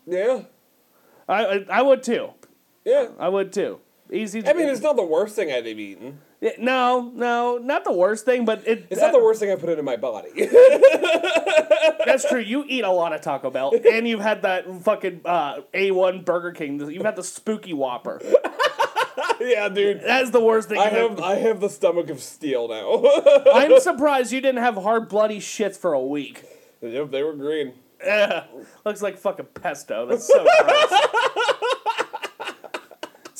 Yeah, 0.07 0.41
I 1.27 1.45
I, 1.45 1.65
I 1.69 1.81
would 1.83 2.01
too. 2.01 2.31
yeah. 2.83 3.09
I 3.19 3.29
would 3.29 3.53
too. 3.53 3.79
Easy. 4.11 4.45
I 4.47 4.53
mean, 4.53 4.67
it's 4.69 4.81
not 4.81 4.95
the 4.95 5.03
worst 5.05 5.35
thing 5.35 5.51
I'd 5.51 5.65
have 5.67 5.79
eaten. 5.79 6.19
Yeah, 6.41 6.51
no, 6.57 7.11
no, 7.13 7.57
not 7.57 7.83
the 7.83 7.91
worst 7.91 8.25
thing, 8.25 8.43
but 8.45 8.65
it, 8.67 8.87
It's 8.89 9.01
not 9.01 9.11
the 9.11 9.19
worst 9.19 9.39
thing 9.39 9.51
I 9.51 9.55
put 9.55 9.69
into 9.69 9.83
my 9.83 9.97
body. 9.97 10.29
That's 12.05 12.27
true. 12.27 12.39
You 12.39 12.63
eat 12.67 12.83
a 12.83 12.91
lot 12.91 13.13
of 13.13 13.21
Taco 13.21 13.51
Bell, 13.51 13.73
and 13.91 14.07
you've 14.07 14.21
had 14.21 14.41
that 14.43 14.65
fucking 14.83 15.21
uh, 15.25 15.61
A1 15.73 16.25
Burger 16.25 16.51
King. 16.53 16.79
You've 16.89 17.05
had 17.05 17.15
the 17.17 17.23
Spooky 17.23 17.73
Whopper. 17.73 18.21
yeah, 19.41 19.69
dude. 19.69 20.01
That's 20.01 20.29
the 20.31 20.39
worst 20.39 20.69
thing. 20.69 20.79
I 20.79 20.85
have 20.87 21.11
ever- 21.11 21.21
I 21.23 21.35
have 21.35 21.59
the 21.59 21.69
stomach 21.69 22.09
of 22.09 22.19
steel 22.21 22.67
now. 22.67 23.03
I'm 23.53 23.79
surprised 23.81 24.31
you 24.31 24.41
didn't 24.41 24.63
have 24.63 24.75
hard, 24.75 25.07
bloody 25.09 25.39
shits 25.39 25.77
for 25.77 25.93
a 25.93 26.01
week. 26.01 26.43
yep, 26.81 27.11
they 27.11 27.21
were 27.21 27.33
green. 27.33 27.73
Ugh, 28.09 28.43
looks 28.85 29.01
like 29.01 29.17
fucking 29.17 29.47
pesto. 29.55 30.05
That's 30.05 30.25
so 30.25 30.41
gross. 30.61 30.93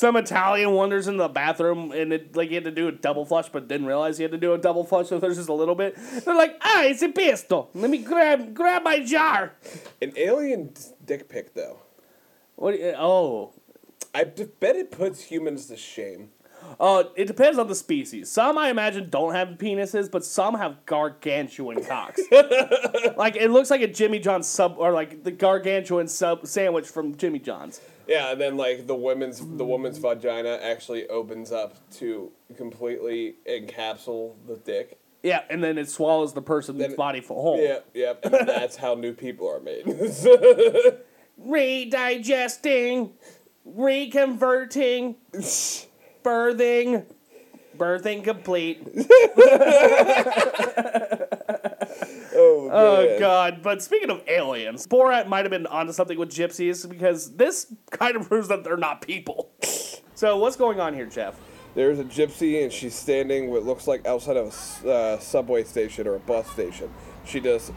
Some 0.00 0.16
Italian 0.16 0.72
wanders 0.72 1.08
in 1.08 1.18
the 1.18 1.28
bathroom 1.28 1.92
and 1.92 2.10
it 2.10 2.34
like 2.34 2.48
he 2.48 2.54
had 2.54 2.64
to 2.64 2.70
do 2.70 2.88
a 2.88 2.92
double 2.92 3.26
flush, 3.26 3.50
but 3.50 3.68
didn't 3.68 3.86
realize 3.86 4.16
he 4.16 4.22
had 4.22 4.32
to 4.32 4.38
do 4.38 4.54
a 4.54 4.58
double 4.58 4.82
flush. 4.82 5.08
So 5.08 5.18
there's 5.18 5.36
just 5.36 5.50
a 5.50 5.52
little 5.52 5.74
bit. 5.74 5.94
They're 6.24 6.34
like, 6.34 6.56
ah, 6.62 6.84
it's 6.84 7.02
a 7.02 7.10
pesto. 7.10 7.68
Let 7.74 7.90
me 7.90 7.98
grab 7.98 8.54
grab 8.54 8.82
my 8.82 9.00
jar. 9.00 9.52
An 10.00 10.14
alien 10.16 10.72
dick 11.04 11.28
pic, 11.28 11.52
though. 11.52 11.80
What? 12.56 12.76
Oh, 12.96 13.52
I 14.14 14.24
bet 14.24 14.74
it 14.74 14.90
puts 14.90 15.24
humans 15.24 15.66
to 15.66 15.76
shame. 15.76 16.30
Uh, 16.78 17.04
it 17.14 17.26
depends 17.26 17.58
on 17.58 17.68
the 17.68 17.74
species. 17.74 18.30
Some 18.30 18.56
I 18.56 18.70
imagine 18.70 19.10
don't 19.10 19.34
have 19.34 19.48
penises, 19.58 20.10
but 20.10 20.24
some 20.24 20.54
have 20.54 20.86
gargantuan 20.86 21.84
cocks. 21.84 22.22
like 23.18 23.36
it 23.36 23.50
looks 23.50 23.68
like 23.68 23.82
a 23.82 23.86
Jimmy 23.86 24.18
John's 24.18 24.46
sub, 24.46 24.76
or 24.78 24.92
like 24.92 25.24
the 25.24 25.30
gargantuan 25.30 26.08
sub 26.08 26.46
sandwich 26.46 26.88
from 26.88 27.16
Jimmy 27.16 27.38
John's. 27.38 27.82
Yeah, 28.10 28.32
and 28.32 28.40
then 28.40 28.56
like 28.56 28.88
the 28.88 28.96
women's 28.96 29.38
the 29.38 29.44
mm. 29.44 29.66
woman's 29.66 29.98
vagina 29.98 30.58
actually 30.60 31.08
opens 31.08 31.52
up 31.52 31.76
to 31.98 32.32
completely 32.56 33.36
encapsule 33.48 34.34
the 34.48 34.56
dick. 34.56 34.98
Yeah, 35.22 35.42
and 35.48 35.62
then 35.62 35.78
it 35.78 35.88
swallows 35.88 36.32
the 36.34 36.42
person's 36.42 36.80
Then 36.80 36.90
it- 36.90 36.96
body 36.96 37.20
for 37.20 37.40
whole. 37.40 37.62
Yeah, 37.62 37.78
yep. 37.94 38.24
And 38.24 38.48
that's 38.48 38.76
how 38.76 38.94
new 38.94 39.12
people 39.12 39.48
are 39.48 39.60
made. 39.60 39.84
Redigesting, 41.46 43.12
reconverting, 43.64 45.14
birthing, 46.24 47.04
birthing 47.76 48.24
complete. 48.24 48.82
Oh, 52.50 52.70
Oh 52.70 53.18
god! 53.18 53.62
But 53.62 53.82
speaking 53.82 54.10
of 54.10 54.22
aliens, 54.28 54.86
Borat 54.86 55.26
might 55.26 55.44
have 55.44 55.50
been 55.50 55.66
onto 55.66 55.92
something 55.92 56.18
with 56.18 56.30
gypsies 56.30 56.88
because 56.88 57.36
this 57.36 57.72
kind 57.90 58.16
of 58.16 58.28
proves 58.28 58.48
that 58.48 58.64
they're 58.64 58.76
not 58.76 59.02
people. 59.02 59.50
So 60.14 60.36
what's 60.36 60.56
going 60.56 60.80
on 60.80 60.94
here, 60.94 61.06
Jeff? 61.06 61.38
There's 61.74 61.98
a 61.98 62.04
gypsy 62.04 62.62
and 62.62 62.72
she's 62.72 62.94
standing 62.94 63.48
what 63.48 63.64
looks 63.64 63.86
like 63.86 64.06
outside 64.06 64.36
of 64.36 64.82
a 64.84 64.90
uh, 64.90 65.18
subway 65.18 65.62
station 65.64 66.06
or 66.06 66.16
a 66.16 66.18
bus 66.18 66.50
station. 66.50 66.90
She 67.24 67.38
just 67.40 67.72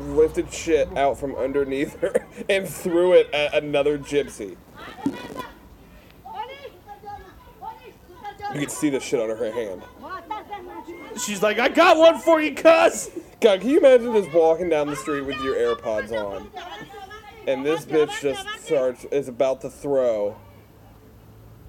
lifted 0.00 0.52
shit 0.52 0.94
out 0.98 1.18
from 1.18 1.34
underneath 1.34 1.98
her 2.00 2.26
and 2.48 2.68
threw 2.68 3.14
it 3.14 3.32
at 3.32 3.54
another 3.54 3.98
gypsy. 3.98 4.56
You 8.54 8.60
can 8.60 8.68
see 8.68 8.90
the 8.90 9.00
shit 9.00 9.20
on 9.20 9.28
her 9.28 9.52
hand. 9.52 9.82
She's 11.22 11.42
like, 11.42 11.58
I 11.58 11.68
got 11.68 11.96
one 11.98 12.18
for 12.18 12.40
you, 12.40 12.54
cuz. 12.54 13.10
God, 13.40 13.60
can 13.60 13.70
you 13.70 13.78
imagine 13.78 14.12
just 14.12 14.32
walking 14.32 14.68
down 14.68 14.88
the 14.88 14.96
street 14.96 15.20
with 15.22 15.40
your 15.42 15.54
AirPods 15.54 16.10
on, 16.12 16.50
and 17.46 17.64
this 17.64 17.84
bitch 17.84 18.20
just 18.20 18.46
starts 18.64 19.04
is 19.12 19.28
about 19.28 19.60
to 19.60 19.70
throw, 19.70 20.36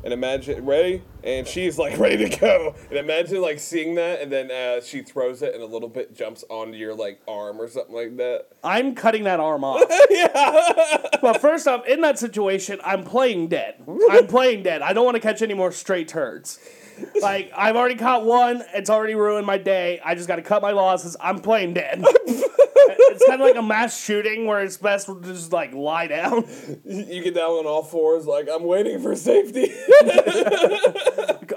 and 0.04 0.12
imagine 0.12 0.66
ready, 0.66 1.04
and 1.24 1.46
she's 1.46 1.78
like 1.78 1.98
ready 2.00 2.28
to 2.28 2.38
go, 2.40 2.74
and 2.90 2.98
imagine 2.98 3.40
like 3.42 3.60
seeing 3.60 3.94
that, 3.96 4.20
and 4.20 4.32
then 4.32 4.50
uh, 4.50 4.82
she 4.82 5.04
throws 5.04 5.44
it, 5.44 5.54
and 5.54 5.62
a 5.62 5.66
little 5.68 5.90
bit 5.90 6.16
jumps 6.16 6.44
onto 6.50 6.76
your 6.76 6.96
like 6.96 7.22
arm 7.28 7.62
or 7.62 7.68
something 7.68 7.94
like 7.94 8.18
that. 8.18 8.48
I'm 8.64 8.96
cutting 8.96 9.26
that 9.26 9.40
arm 9.40 9.64
off. 9.64 9.84
Yeah. 10.10 10.98
but 11.22 11.40
first 11.40 11.68
off, 11.68 11.86
in 11.86 12.02
that 12.02 12.18
situation, 12.18 12.80
I'm 12.84 13.04
playing 13.04 13.50
dead. 13.50 13.84
I'm 14.10 14.26
playing 14.26 14.64
dead. 14.64 14.82
I 14.82 14.92
don't 14.94 15.06
want 15.06 15.16
to 15.16 15.22
catch 15.22 15.44
any 15.44 15.54
more 15.54 15.72
straight 15.72 16.08
turds. 16.08 16.60
Like 17.22 17.52
I've 17.56 17.76
already 17.76 17.96
caught 17.96 18.26
one. 18.26 18.64
It's 18.74 18.90
already 18.90 19.14
ruined 19.14 19.46
my 19.46 19.58
day. 19.58 20.00
I 20.04 20.16
just 20.16 20.28
got 20.28 20.38
to 20.38 20.42
cut 20.42 20.62
my 20.62 20.72
losses. 20.72 21.18
I'm 21.20 21.40
playing 21.40 21.74
dead. 21.74 22.02
it's 22.06 23.26
kind 23.26 23.42
of 23.42 23.48
like 23.48 23.58
a 23.58 23.62
mass 23.62 24.00
shooting 24.02 24.46
where 24.46 24.62
it's 24.62 24.78
best 24.78 25.08
to 25.08 25.20
just 25.22 25.52
like 25.52 25.74
lie 25.74 26.08
down. 26.08 26.46
You 26.86 27.24
get 27.24 27.36
down 27.36 27.52
on 27.52 27.66
all 27.66 27.84
fours, 27.84 28.26
like 28.26 28.48
I'm 28.52 28.64
waiting 28.64 29.02
for 29.02 29.16
safety. 29.16 29.72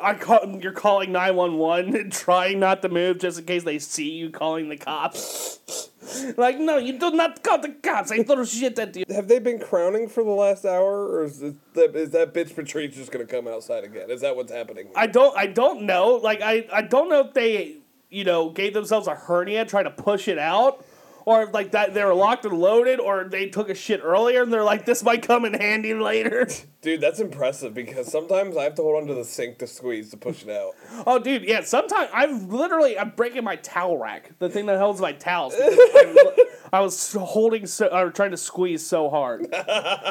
I 0.03 0.15
call, 0.15 0.59
you're 0.61 0.73
calling 0.73 1.13
911 1.13 1.97
and 2.01 2.13
trying 2.13 2.61
not 2.61 2.83
to 2.83 2.89
move 2.89 3.19
just 3.19 3.39
in 3.39 3.45
case 3.45 3.63
they 3.65 3.79
see 3.79 4.11
you 4.11 4.31
calling 4.31 4.69
the 4.69 4.77
cops. 4.77 5.61
like, 6.37 6.59
no, 6.59 6.77
you 6.77 6.99
do 6.99 7.11
not 7.11 7.43
call 7.43 7.59
the 7.59 7.71
cops. 7.71 8.11
I 8.11 8.23
throw 8.23 8.45
shit 8.45 8.79
at 8.79 8.97
you. 8.97 9.05
Have 9.09 9.29
they 9.29 9.39
been 9.39 9.59
crowning 9.59 10.09
for 10.09 10.25
the 10.25 10.31
last 10.31 10.65
hour, 10.65 11.07
or 11.07 11.25
is, 11.25 11.43
it, 11.43 11.55
that, 11.75 11.95
is 11.95 12.11
that 12.11 12.35
bitch 12.35 12.55
Patrice 12.55 12.95
just 12.95 13.13
gonna 13.13 13.27
come 13.27 13.47
outside 13.47 13.85
again? 13.85 14.11
Is 14.11 14.21
that 14.23 14.37
what's 14.37 14.53
happening? 14.53 14.89
I 14.97 15.07
don't 15.07 15.37
I 15.37 15.47
don't 15.47 15.83
know. 15.83 16.15
Like 16.17 16.41
I 16.43 16.67
I 16.73 16.83
don't 16.83 17.09
know 17.09 17.21
if 17.21 17.35
they 17.35 17.77
you 18.11 18.25
know 18.25 18.51
gave 18.51 18.75
themselves 18.75 19.07
a 19.07 19.15
hernia 19.15 19.65
trying 19.65 19.85
to 19.85 19.91
push 19.91 20.29
it 20.29 20.39
out. 20.39 20.85
Or 21.25 21.47
like 21.47 21.73
that, 21.73 21.95
they 21.95 22.05
were 22.05 22.15
locked 22.15 22.45
and 22.45 22.59
loaded, 22.59 22.99
or 23.01 23.25
they 23.25 23.49
took 23.49 23.69
a 23.69 23.75
shit 23.75 24.01
earlier, 24.03 24.43
and 24.43 24.53
they're 24.53 24.65
like, 24.65 24.85
"This 24.85 25.03
might 25.05 25.23
come 25.23 25.45
in 25.45 25.55
handy 25.55 25.95
later." 25.95 26.49
Dude, 26.83 27.01
that's 27.01 27.21
impressive 27.21 27.75
because 27.75 28.11
sometimes 28.11 28.57
I 28.57 28.65
have 28.65 28.75
to 28.75 28.83
hold 28.83 29.03
onto 29.03 29.15
the 29.15 29.25
sink 29.25 29.59
to 29.59 29.67
squeeze 29.69 30.11
to 30.11 30.17
push 30.17 30.43
it 30.43 30.51
out. 30.51 30.73
oh, 31.07 31.21
dude, 31.21 31.45
yeah. 31.45 31.61
Sometimes 31.63 32.11
I've 32.13 32.43
literally 32.53 32.99
I'm 32.99 33.11
breaking 33.11 33.45
my 33.45 33.55
towel 33.55 33.97
rack, 33.99 34.33
the 34.41 34.49
thing 34.49 34.67
that 34.67 34.79
holds 34.79 35.01
my 35.01 35.13
towels. 35.13 35.55
I, 35.57 36.47
I 36.73 36.81
was 36.81 37.13
holding 37.13 37.67
so, 37.67 37.87
or 37.87 38.11
trying 38.11 38.33
to 38.33 38.37
squeeze 38.37 38.85
so 38.85 39.09
hard, 39.11 39.43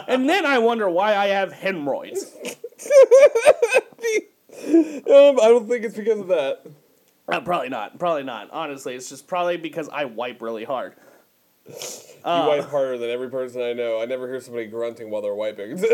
and 0.07 0.29
then 0.29 0.45
I 0.45 0.59
wonder 0.59 0.89
why 0.89 1.15
I 1.15 1.27
have 1.27 1.51
hemorrhoids. 1.51 2.25
Um, 4.63 5.39
I 5.39 5.47
don't 5.47 5.67
think 5.67 5.85
it's 5.85 5.95
because 5.95 6.19
of 6.19 6.27
that. 6.27 6.63
Uh, 7.27 7.39
probably 7.41 7.69
not. 7.69 7.97
Probably 7.99 8.23
not. 8.23 8.49
Honestly, 8.51 8.95
it's 8.95 9.09
just 9.09 9.27
probably 9.27 9.57
because 9.57 9.89
I 9.89 10.05
wipe 10.05 10.41
really 10.41 10.63
hard. 10.63 10.95
You 11.67 11.73
Uh. 12.25 12.45
wipe 12.47 12.69
harder 12.69 12.97
than 12.97 13.09
every 13.09 13.29
person 13.29 13.61
I 13.61 13.73
know. 13.73 14.01
I 14.01 14.05
never 14.05 14.27
hear 14.27 14.41
somebody 14.41 14.65
grunting 14.67 15.09
while 15.09 15.21
they're 15.21 15.35
wiping. 15.35 15.83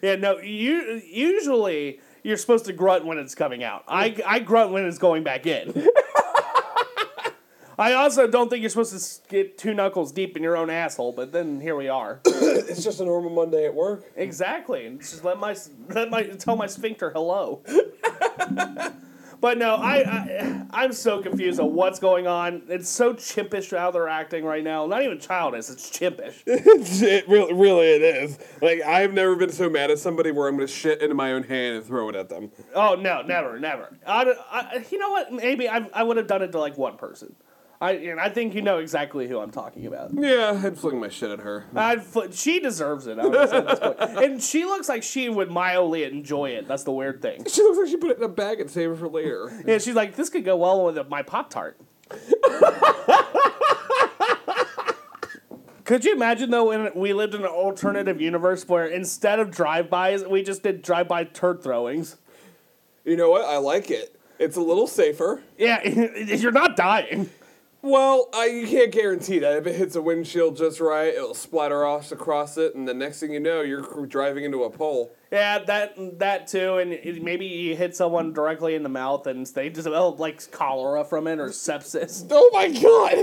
Yeah, 0.00 0.14
no. 0.14 0.38
You 0.38 1.02
usually 1.04 1.98
you're 2.22 2.36
supposed 2.36 2.66
to 2.66 2.72
grunt 2.72 3.04
when 3.04 3.18
it's 3.18 3.34
coming 3.34 3.64
out. 3.64 3.82
I, 3.88 4.14
I 4.24 4.38
grunt 4.38 4.70
when 4.70 4.84
it's 4.86 4.98
going 4.98 5.24
back 5.24 5.44
in. 5.44 5.88
I 7.78 7.94
also 7.94 8.28
don't 8.28 8.48
think 8.48 8.60
you're 8.60 8.70
supposed 8.70 9.24
to 9.24 9.28
get 9.28 9.58
two 9.58 9.74
knuckles 9.74 10.12
deep 10.12 10.36
in 10.36 10.42
your 10.44 10.56
own 10.56 10.70
asshole, 10.70 11.10
but 11.12 11.32
then 11.32 11.60
here 11.60 11.74
we 11.74 11.88
are. 11.88 12.20
It's 12.26 12.84
just 12.84 13.00
a 13.00 13.04
normal 13.04 13.30
Monday 13.30 13.66
at 13.66 13.74
work. 13.74 14.04
Exactly. 14.14 14.86
And 14.86 15.00
Just 15.00 15.24
let 15.24 15.40
my 15.40 15.56
let 15.88 16.10
my 16.10 16.22
tell 16.24 16.54
my 16.54 16.68
sphincter 16.68 17.10
hello. 17.10 17.62
but 19.42 19.58
no, 19.58 19.74
I, 19.74 19.96
I 19.96 20.62
I'm 20.70 20.92
so 20.92 21.20
confused 21.20 21.58
on 21.58 21.74
what's 21.74 21.98
going 21.98 22.28
on. 22.28 22.62
It's 22.68 22.88
so 22.88 23.12
chimpish 23.12 23.76
how 23.76 23.90
they're 23.90 24.08
acting 24.08 24.44
right 24.44 24.62
now. 24.62 24.86
Not 24.86 25.02
even 25.02 25.18
childish. 25.18 25.68
It's 25.68 25.90
chimpish. 25.90 26.42
it 26.46 27.28
really, 27.28 27.52
really 27.52 27.86
it 27.88 28.02
is. 28.02 28.38
Like 28.62 28.82
I've 28.82 29.12
never 29.12 29.34
been 29.34 29.50
so 29.50 29.68
mad 29.68 29.90
at 29.90 29.98
somebody 29.98 30.30
where 30.30 30.46
I'm 30.46 30.54
gonna 30.54 30.68
shit 30.68 31.02
into 31.02 31.16
my 31.16 31.32
own 31.32 31.42
hand 31.42 31.76
and 31.76 31.84
throw 31.84 32.08
it 32.08 32.14
at 32.14 32.28
them. 32.28 32.52
Oh 32.72 32.94
no, 32.94 33.22
never, 33.22 33.58
never. 33.58 33.98
I, 34.06 34.32
I, 34.50 34.86
you 34.92 34.98
know 34.98 35.10
what? 35.10 35.32
Maybe 35.32 35.68
I, 35.68 35.88
I 35.92 36.04
would 36.04 36.18
have 36.18 36.28
done 36.28 36.42
it 36.42 36.52
to 36.52 36.60
like 36.60 36.78
one 36.78 36.96
person. 36.96 37.34
I 37.82 37.92
and 37.94 38.20
I 38.20 38.28
think 38.28 38.54
you 38.54 38.62
know 38.62 38.78
exactly 38.78 39.26
who 39.26 39.40
I'm 39.40 39.50
talking 39.50 39.86
about. 39.86 40.12
Yeah, 40.14 40.60
I'd 40.64 40.78
fling 40.78 41.00
my 41.00 41.08
shit 41.08 41.30
at 41.30 41.40
her. 41.40 41.64
I'd 41.74 42.04
fl- 42.04 42.30
she 42.30 42.60
deserves 42.60 43.08
it. 43.08 43.18
I 43.18 43.26
would 43.26 43.48
say 43.50 43.56
at 43.56 43.66
this 43.66 43.78
point. 43.80 43.98
And 44.22 44.40
she 44.42 44.64
looks 44.64 44.88
like 44.88 45.02
she 45.02 45.28
would 45.28 45.50
mildly 45.50 46.04
enjoy 46.04 46.50
it. 46.50 46.68
That's 46.68 46.84
the 46.84 46.92
weird 46.92 47.20
thing. 47.20 47.44
She 47.46 47.60
looks 47.62 47.78
like 47.78 47.88
she 47.88 47.96
put 47.96 48.10
it 48.12 48.18
in 48.18 48.22
a 48.22 48.28
bag 48.28 48.60
and 48.60 48.70
saved 48.70 48.92
it 48.92 48.98
for 48.98 49.08
later. 49.08 49.50
Yeah, 49.66 49.78
she's 49.78 49.96
like, 49.96 50.14
this 50.14 50.28
could 50.28 50.44
go 50.44 50.56
well 50.56 50.84
with 50.84 51.08
my 51.08 51.22
Pop 51.22 51.50
Tart. 51.50 51.76
Could 55.84 56.04
you 56.04 56.14
imagine 56.14 56.50
though, 56.50 56.68
when 56.68 56.92
we 56.94 57.12
lived 57.12 57.34
in 57.34 57.40
an 57.40 57.48
alternative 57.48 58.20
universe 58.20 58.66
where 58.68 58.86
instead 58.86 59.40
of 59.40 59.50
drive-bys, 59.50 60.24
we 60.24 60.44
just 60.44 60.62
did 60.62 60.82
drive-by 60.82 61.24
turd 61.24 61.62
throwings? 61.62 62.16
You 63.04 63.16
know 63.16 63.30
what? 63.30 63.44
I 63.44 63.56
like 63.56 63.90
it. 63.90 64.16
It's 64.38 64.56
a 64.56 64.60
little 64.60 64.86
safer. 64.86 65.42
Yeah, 65.58 65.82
you're 65.86 66.52
not 66.52 66.76
dying. 66.76 67.28
Well, 67.84 68.28
I, 68.32 68.46
you 68.46 68.68
can't 68.68 68.92
guarantee 68.92 69.40
that. 69.40 69.56
If 69.56 69.66
it 69.66 69.74
hits 69.74 69.96
a 69.96 70.02
windshield 70.02 70.56
just 70.56 70.78
right, 70.78 71.12
it'll 71.12 71.34
splatter 71.34 71.84
off 71.84 72.12
across 72.12 72.56
it, 72.56 72.76
and 72.76 72.86
the 72.86 72.94
next 72.94 73.18
thing 73.18 73.32
you 73.32 73.40
know, 73.40 73.62
you're 73.62 74.06
driving 74.06 74.44
into 74.44 74.62
a 74.62 74.70
pole. 74.70 75.10
Yeah, 75.32 75.58
that 75.60 76.18
that 76.20 76.46
too, 76.46 76.76
and 76.76 76.92
it, 76.92 77.24
maybe 77.24 77.46
you 77.46 77.74
hit 77.74 77.96
someone 77.96 78.32
directly 78.32 78.76
in 78.76 78.84
the 78.84 78.88
mouth 78.88 79.26
and 79.26 79.44
they 79.46 79.68
develop 79.68 80.20
like 80.20 80.48
cholera 80.52 81.04
from 81.04 81.26
it 81.26 81.40
or 81.40 81.48
sepsis. 81.48 82.24
Oh 82.30 82.50
my 82.52 82.68
god! 82.68 83.16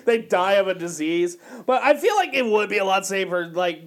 they 0.06 0.22
die 0.22 0.54
of 0.54 0.68
a 0.68 0.74
disease. 0.74 1.36
But 1.66 1.82
I 1.82 1.96
feel 1.96 2.16
like 2.16 2.32
it 2.32 2.46
would 2.46 2.70
be 2.70 2.78
a 2.78 2.84
lot 2.84 3.06
safer. 3.06 3.48
Like 3.48 3.82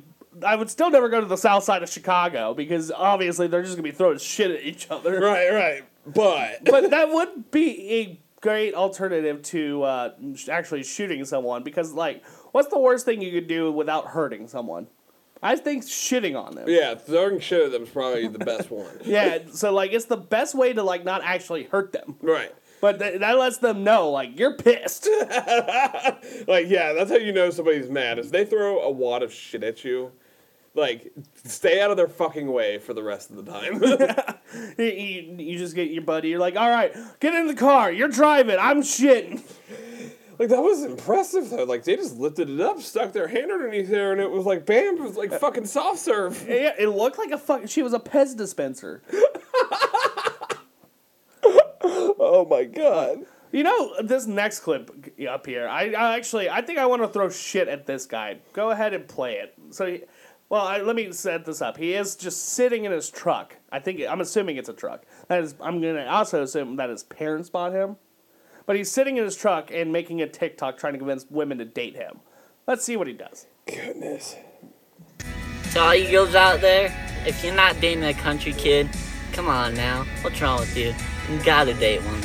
I 0.46 0.56
would 0.56 0.70
still 0.70 0.92
never 0.92 1.10
go 1.10 1.20
to 1.20 1.25
the 1.25 1.38
south 1.38 1.63
side 1.63 1.82
of 1.82 1.89
Chicago 1.89 2.54
because 2.54 2.92
obviously 2.92 3.48
they're 3.48 3.63
just 3.63 3.74
gonna 3.75 3.84
be 3.84 3.92
throwing 3.92 4.20
shit 4.20 4.51
at 4.51 4.62
each 4.62 4.92
other. 4.92 5.20
right, 5.20 5.51
right. 5.51 5.84
But 6.06 6.66
But 6.66 6.92
that 6.92 7.12
would 7.12 7.50
be 7.51 7.94
a 7.94 8.20
great 8.41 8.74
alternative 8.74 9.41
to 9.43 9.84
uh, 9.84 10.12
actually 10.50 10.84
shooting 10.84 11.25
someone 11.25 11.63
because 11.63 11.93
like, 11.93 12.25
what's 12.51 12.69
the 12.69 12.79
worst 12.79 13.05
thing 13.05 13.22
you 13.22 13.31
could 13.31 13.48
do 13.48 13.72
without 13.72 14.08
hurting 14.08 14.48
someone? 14.48 14.88
I 15.41 15.55
think 15.55 15.84
shitting 15.86 16.36
on 16.41 16.55
them. 16.55 16.65
yeah, 16.67 16.96
throwing 16.96 17.39
shit 17.39 17.62
at 17.65 17.72
them 17.72 17.84
is 17.84 17.89
probably 17.89 18.27
the 18.27 18.39
best 18.39 18.69
one. 18.72 18.98
Yeah, 19.05 19.39
so 19.53 19.74
like 19.74 19.93
it's 19.93 20.05
the 20.05 20.17
best 20.17 20.53
way 20.53 20.74
to 20.74 20.84
like 20.84 21.05
not 21.05 21.22
actually 21.24 21.63
hurt 21.63 21.93
them. 21.93 22.15
Right. 22.22 22.53
But 22.81 23.00
th- 23.00 23.19
that 23.19 23.38
lets 23.38 23.58
them 23.58 23.84
know 23.84 24.10
like 24.10 24.38
you're 24.39 24.55
pissed. 24.58 25.08
Like, 26.48 26.67
yeah, 26.69 26.93
that's 26.93 27.10
how 27.12 27.17
you 27.17 27.31
know 27.31 27.50
somebody's 27.50 27.89
mad. 27.89 28.19
Is 28.19 28.31
they 28.31 28.46
throw 28.46 28.79
a 28.79 28.89
wad 28.89 29.24
of 29.24 29.31
shit 29.34 29.63
at 29.63 29.84
you. 29.84 30.12
Like, 30.75 31.11
stay 31.43 31.81
out 31.81 31.91
of 31.91 31.97
their 31.97 32.07
fucking 32.07 32.51
way 32.51 32.77
for 32.77 32.93
the 32.93 33.03
rest 33.03 33.31
of 33.31 33.43
the 33.43 33.51
time. 33.51 33.81
you, 34.77 34.85
you, 34.85 35.35
you 35.38 35.57
just 35.57 35.75
get 35.75 35.89
your 35.89 36.03
buddy. 36.03 36.29
You're 36.29 36.39
like, 36.39 36.55
all 36.55 36.69
right, 36.69 36.95
get 37.19 37.33
in 37.33 37.47
the 37.47 37.55
car. 37.55 37.91
You're 37.91 38.07
driving. 38.07 38.57
I'm 38.59 38.81
shitting. 38.81 39.41
like, 40.38 40.49
that 40.49 40.62
was 40.62 40.84
impressive, 40.84 41.49
though. 41.49 41.63
Like, 41.63 41.84
they 41.84 41.95
just 41.95 42.17
lifted 42.17 42.49
it 42.49 42.62
up, 42.62 42.82
stuck 42.82 43.13
their 43.13 43.27
hand 43.27 43.51
underneath 43.51 43.89
there, 43.89 44.12
and 44.12 44.21
it 44.21 44.29
was 44.29 44.45
like, 44.45 44.65
bam, 44.65 44.97
it 44.97 45.01
was 45.01 45.17
like 45.17 45.32
uh, 45.32 45.39
fucking 45.39 45.65
soft 45.65 45.99
serve. 45.99 46.43
Yeah, 46.47 46.73
it 46.77 46.88
looked 46.88 47.17
like 47.17 47.32
a 47.32 47.38
fuck. 47.38 47.67
She 47.67 47.82
was 47.82 47.93
a 47.93 47.99
Pez 47.99 48.38
dispenser. 48.38 49.01
Oh 52.19 52.45
my 52.45 52.65
god. 52.65 53.25
You 53.51 53.63
know 53.63 54.01
this 54.03 54.27
next 54.27 54.60
clip 54.60 54.91
up 55.27 55.45
here. 55.45 55.67
I, 55.67 55.91
I 55.91 56.15
actually 56.15 56.49
I 56.49 56.62
think 56.62 56.77
I 56.77 56.86
want 56.86 57.01
to 57.01 57.08
throw 57.08 57.29
shit 57.29 57.67
at 57.67 57.88
this 57.88 58.05
guy. 58.05 58.38
Go 58.53 58.69
ahead 58.69 58.93
and 58.93 59.08
play 59.08 59.36
it. 59.36 59.55
So, 59.71 59.88
he, 59.88 60.03
well, 60.49 60.65
I, 60.65 60.79
let 60.79 60.95
me 60.95 61.12
set 61.12 61.45
this 61.45 61.62
up. 61.62 61.77
He 61.77 61.93
is 61.93 62.15
just 62.15 62.49
sitting 62.49 62.85
in 62.85 62.91
his 62.91 63.09
truck. 63.09 63.57
I 63.71 63.79
think 63.79 64.01
I'm 64.07 64.19
assuming 64.19 64.57
it's 64.57 64.69
a 64.69 64.73
truck. 64.73 65.03
That 65.27 65.43
is, 65.43 65.53
I'm 65.62 65.79
gonna 65.79 66.05
also 66.05 66.41
assume 66.41 66.75
that 66.77 66.89
his 66.89 67.03
parents 67.03 67.49
bought 67.49 67.71
him. 67.71 67.97
But 68.65 68.75
he's 68.75 68.91
sitting 68.91 69.17
in 69.17 69.23
his 69.23 69.35
truck 69.35 69.71
and 69.71 69.91
making 69.91 70.21
a 70.21 70.27
TikTok 70.27 70.77
trying 70.77 70.93
to 70.93 70.99
convince 70.99 71.25
women 71.29 71.59
to 71.59 71.65
date 71.65 71.95
him. 71.95 72.19
Let's 72.67 72.83
see 72.83 72.97
what 72.97 73.07
he 73.07 73.13
does. 73.13 73.47
Goodness. 73.65 74.35
To 75.73 75.79
all 75.79 75.95
you 75.95 76.09
girls 76.09 76.33
out 76.33 76.62
there, 76.62 76.93
if 77.27 77.43
you're 77.43 77.53
not 77.53 77.79
dating 77.79 78.03
a 78.03 78.13
country 78.13 78.53
kid, 78.53 78.89
come 79.33 79.47
on 79.47 79.75
now. 79.75 80.05
What's 80.21 80.41
wrong 80.41 80.59
with 80.59 80.75
you? 80.75 80.95
You 81.31 81.43
gotta 81.43 81.75
date 81.75 82.01
one. 82.01 82.21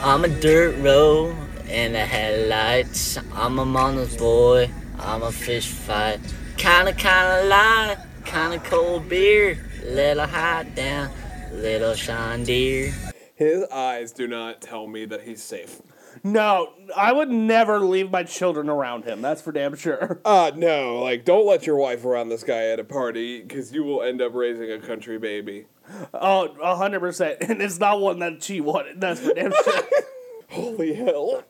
I'm 0.00 0.24
a 0.24 0.28
dirt 0.28 0.76
road 0.78 1.36
in 1.68 1.92
the 1.92 2.04
headlights. 2.04 3.18
I'm 3.34 3.58
a 3.58 3.64
mama's 3.64 4.16
boy. 4.16 4.70
I'm 4.98 5.22
a 5.22 5.32
fish 5.32 5.68
fight. 5.68 6.20
Kinda, 6.60 6.92
kinda 6.92 7.44
light. 7.44 7.96
Kinda 8.26 8.58
cold 8.58 9.08
beer. 9.08 9.56
Little 9.82 10.26
hot 10.26 10.74
down. 10.74 11.08
Little 11.54 11.94
Sean 11.94 12.44
Deere. 12.44 12.92
His 13.34 13.64
eyes 13.72 14.12
do 14.12 14.28
not 14.28 14.60
tell 14.60 14.86
me 14.86 15.06
that 15.06 15.22
he's 15.22 15.42
safe. 15.42 15.80
No, 16.22 16.74
I 16.94 17.12
would 17.12 17.30
never 17.30 17.78
leave 17.78 18.10
my 18.10 18.24
children 18.24 18.68
around 18.68 19.04
him. 19.06 19.22
That's 19.22 19.40
for 19.40 19.52
damn 19.52 19.74
sure. 19.74 20.20
Uh, 20.22 20.52
no, 20.56 20.98
like, 20.98 21.24
don't 21.24 21.46
let 21.46 21.66
your 21.66 21.76
wife 21.76 22.04
around 22.04 22.28
this 22.28 22.44
guy 22.44 22.66
at 22.66 22.78
a 22.78 22.84
party, 22.84 23.40
because 23.40 23.72
you 23.72 23.82
will 23.82 24.02
end 24.02 24.20
up 24.20 24.34
raising 24.34 24.70
a 24.70 24.80
country 24.80 25.16
baby. 25.18 25.64
Oh, 26.12 26.54
a 26.62 26.76
hundred 26.76 27.00
percent. 27.00 27.38
And 27.48 27.62
it's 27.62 27.80
not 27.80 28.02
one 28.02 28.18
that 28.18 28.42
she 28.42 28.60
wanted. 28.60 29.00
That's 29.00 29.20
for 29.20 29.32
damn 29.32 29.52
sure. 29.64 29.82
Holy 30.50 30.92
hell. 30.92 31.42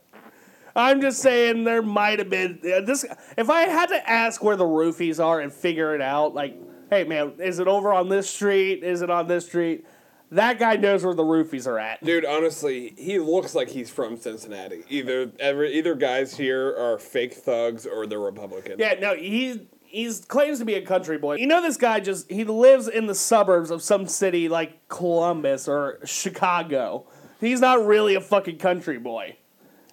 I'm 0.74 1.00
just 1.00 1.20
saying 1.20 1.64
there 1.64 1.82
might 1.82 2.18
have 2.18 2.30
been 2.30 2.60
uh, 2.64 2.80
this. 2.80 3.04
If 3.36 3.50
I 3.50 3.62
had 3.62 3.86
to 3.88 4.10
ask 4.10 4.42
where 4.42 4.56
the 4.56 4.64
roofies 4.64 5.22
are 5.24 5.40
and 5.40 5.52
figure 5.52 5.94
it 5.94 6.00
out, 6.00 6.34
like, 6.34 6.56
hey 6.90 7.04
man, 7.04 7.34
is 7.38 7.58
it 7.58 7.68
over 7.68 7.92
on 7.92 8.08
this 8.08 8.28
street? 8.28 8.82
Is 8.82 9.02
it 9.02 9.10
on 9.10 9.26
this 9.26 9.46
street? 9.46 9.86
That 10.32 10.60
guy 10.60 10.76
knows 10.76 11.04
where 11.04 11.14
the 11.14 11.24
roofies 11.24 11.66
are 11.66 11.78
at. 11.78 12.04
Dude, 12.04 12.24
honestly, 12.24 12.94
he 12.96 13.18
looks 13.18 13.54
like 13.54 13.68
he's 13.68 13.90
from 13.90 14.16
Cincinnati. 14.16 14.84
Either 14.88 15.32
every, 15.40 15.72
either 15.74 15.96
guys 15.96 16.36
here 16.36 16.68
are 16.76 16.98
fake 16.98 17.34
thugs 17.34 17.84
or 17.84 18.06
they're 18.06 18.20
Republican. 18.20 18.78
Yeah, 18.78 18.94
no, 19.00 19.16
he 19.16 19.66
he's 19.82 20.24
claims 20.24 20.60
to 20.60 20.64
be 20.64 20.74
a 20.74 20.82
country 20.82 21.18
boy. 21.18 21.36
You 21.36 21.48
know, 21.48 21.60
this 21.60 21.76
guy 21.76 21.98
just 21.98 22.30
he 22.30 22.44
lives 22.44 22.86
in 22.86 23.06
the 23.06 23.14
suburbs 23.14 23.70
of 23.70 23.82
some 23.82 24.06
city 24.06 24.48
like 24.48 24.88
Columbus 24.88 25.66
or 25.66 25.98
Chicago. 26.04 27.06
He's 27.40 27.60
not 27.60 27.84
really 27.84 28.14
a 28.14 28.20
fucking 28.20 28.58
country 28.58 28.98
boy. 28.98 29.36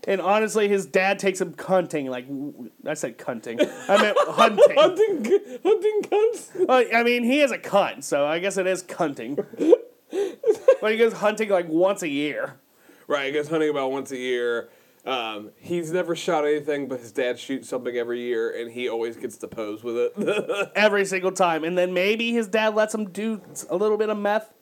And 0.07 0.21
honestly, 0.21 0.69
his 0.69 0.85
dad 0.85 1.19
takes 1.19 1.41
him 1.41 1.53
hunting. 1.59 2.09
Like 2.09 2.25
I 2.85 2.93
said, 2.93 3.17
cunting. 3.17 3.59
I 3.89 4.01
meant 4.01 4.17
hunting. 4.27 4.75
Hunting, 4.75 5.25
hunting 5.63 6.01
cunts. 6.03 6.65
Well, 6.65 6.85
I 6.95 7.03
mean, 7.03 7.25
he 7.25 7.41
is 7.41 7.51
a 7.51 7.57
cunt, 7.57 8.05
so 8.05 8.25
I 8.25 8.39
guess 8.39 8.55
it 8.55 8.65
is 8.65 8.83
cunting. 8.83 9.35
but 10.81 10.91
he 10.91 10.97
goes 10.97 11.11
hunting 11.11 11.49
like 11.49 11.67
once 11.67 12.03
a 12.03 12.07
year. 12.07 12.57
Right, 13.07 13.27
he 13.27 13.31
goes 13.33 13.49
hunting 13.49 13.69
about 13.69 13.91
once 13.91 14.11
a 14.11 14.17
year. 14.17 14.69
Um, 15.05 15.51
he's 15.57 15.91
never 15.91 16.15
shot 16.15 16.45
anything, 16.45 16.87
but 16.87 17.01
his 17.01 17.11
dad 17.11 17.37
shoots 17.37 17.67
something 17.67 17.95
every 17.95 18.21
year, 18.21 18.49
and 18.49 18.71
he 18.71 18.87
always 18.87 19.17
gets 19.17 19.37
to 19.37 19.47
pose 19.47 19.83
with 19.83 19.95
it. 19.97 20.71
every 20.75 21.05
single 21.05 21.31
time. 21.31 21.65
And 21.65 21.77
then 21.77 21.93
maybe 21.93 22.31
his 22.31 22.47
dad 22.47 22.75
lets 22.75 22.93
him 22.93 23.09
do 23.09 23.41
a 23.69 23.75
little 23.75 23.97
bit 23.97 24.09
of 24.09 24.17
meth 24.17 24.53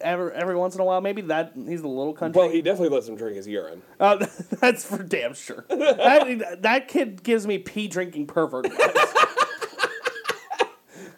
every 0.00 0.32
every 0.32 0.56
once 0.56 0.74
in 0.74 0.80
a 0.80 0.84
while. 0.84 1.00
Maybe 1.00 1.22
that 1.22 1.52
he's 1.54 1.80
a 1.80 1.88
little 1.88 2.12
country. 2.12 2.40
well, 2.40 2.50
he 2.50 2.62
definitely 2.62 2.94
lets 2.94 3.08
him 3.08 3.16
drink 3.16 3.36
his 3.36 3.46
urine. 3.46 3.82
Uh, 3.98 4.26
that's 4.60 4.84
for 4.84 5.02
damn 5.02 5.34
sure. 5.34 5.64
that, 5.68 6.58
that 6.62 6.88
kid 6.88 7.22
gives 7.22 7.46
me 7.46 7.58
pee 7.58 7.88
drinking 7.88 8.26
pervert. 8.26 8.66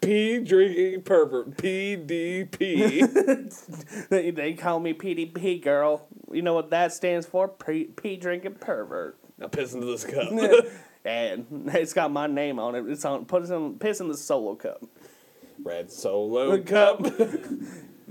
Pee 0.01 0.41
drinking 0.41 1.03
pervert. 1.03 1.57
PDP. 1.59 2.49
they, 4.09 4.33
they 4.33 4.53
call 4.55 4.81
me 4.81 4.93
PDP 4.95 5.63
girl. 5.63 6.09
You 6.33 6.43
know 6.43 6.55
what 6.55 6.71
that 6.71 6.93
stands 6.93 7.25
for? 7.25 7.47
Pee, 7.47 7.85
pee 7.85 8.17
drinking 8.17 8.55
pervert. 8.55 9.17
now 9.39 9.47
piss 9.47 9.75
into 9.75 9.87
this 9.87 10.03
cup. 10.03 10.33
And 11.05 11.47
it's 11.73 11.93
got 11.93 12.11
my 12.11 12.27
name 12.27 12.59
on 12.59 12.75
it. 12.75 12.85
It's 12.89 13.05
on. 13.05 13.27
Put 13.27 13.45
it 13.45 13.51
in. 13.51 13.79
Piss 13.79 14.01
in 14.01 14.09
the 14.09 14.17
solo 14.17 14.57
cup. 14.57 14.83
Red 15.63 15.91
solo 15.91 16.61
cup. 16.63 17.01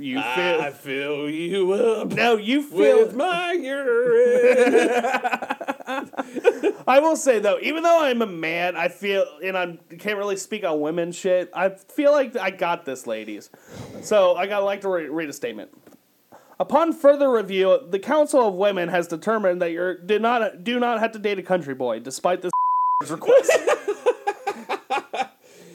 You 0.02 0.22
feel? 0.22 0.62
I 0.62 0.72
fill 0.72 1.30
you 1.30 1.74
up 1.74 2.10
no, 2.10 2.38
you 2.38 2.64
feel. 2.64 3.06
with 3.06 3.16
my 3.16 3.54
urine. 3.54 4.90
I 6.88 7.00
will 7.00 7.16
say 7.16 7.40
though, 7.40 7.60
even 7.62 7.84
though 7.84 8.04
I'm 8.04 8.22
a 8.22 8.28
man, 8.28 8.76
I 8.76 8.88
feel 8.88 9.26
and 9.44 9.58
I 9.58 9.78
can't 9.98 10.18
really 10.18 10.38
speak 10.38 10.64
on 10.64 10.80
women 10.82 11.12
shit. 11.12 11.52
I 11.54 11.70
feel 11.70 12.12
like 12.12 12.36
I 12.36 12.50
got 12.52 12.86
this, 12.86 13.06
ladies. 13.06 13.50
So 14.02 14.36
I 14.36 14.48
gotta 14.48 14.66
like 14.66 14.82
to 14.82 14.90
re- 14.90 15.10
read 15.10 15.30
a 15.30 15.34
statement. 15.34 15.72
Upon 16.60 16.94
further 16.94 17.32
review, 17.32 17.80
the 17.90 18.00
Council 18.00 18.48
of 18.48 18.54
Women 18.54 18.90
has 18.90 19.08
determined 19.08 19.62
that 19.62 19.72
you 19.72 19.98
did 20.06 20.22
not 20.22 20.64
do 20.64 20.80
not 20.80 21.00
have 21.00 21.12
to 21.14 21.20
date 21.20 21.40
a 21.40 21.44
country 21.44 21.74
boy, 21.74 22.00
despite 22.00 22.42
this 22.42 22.52
request. 23.10 23.52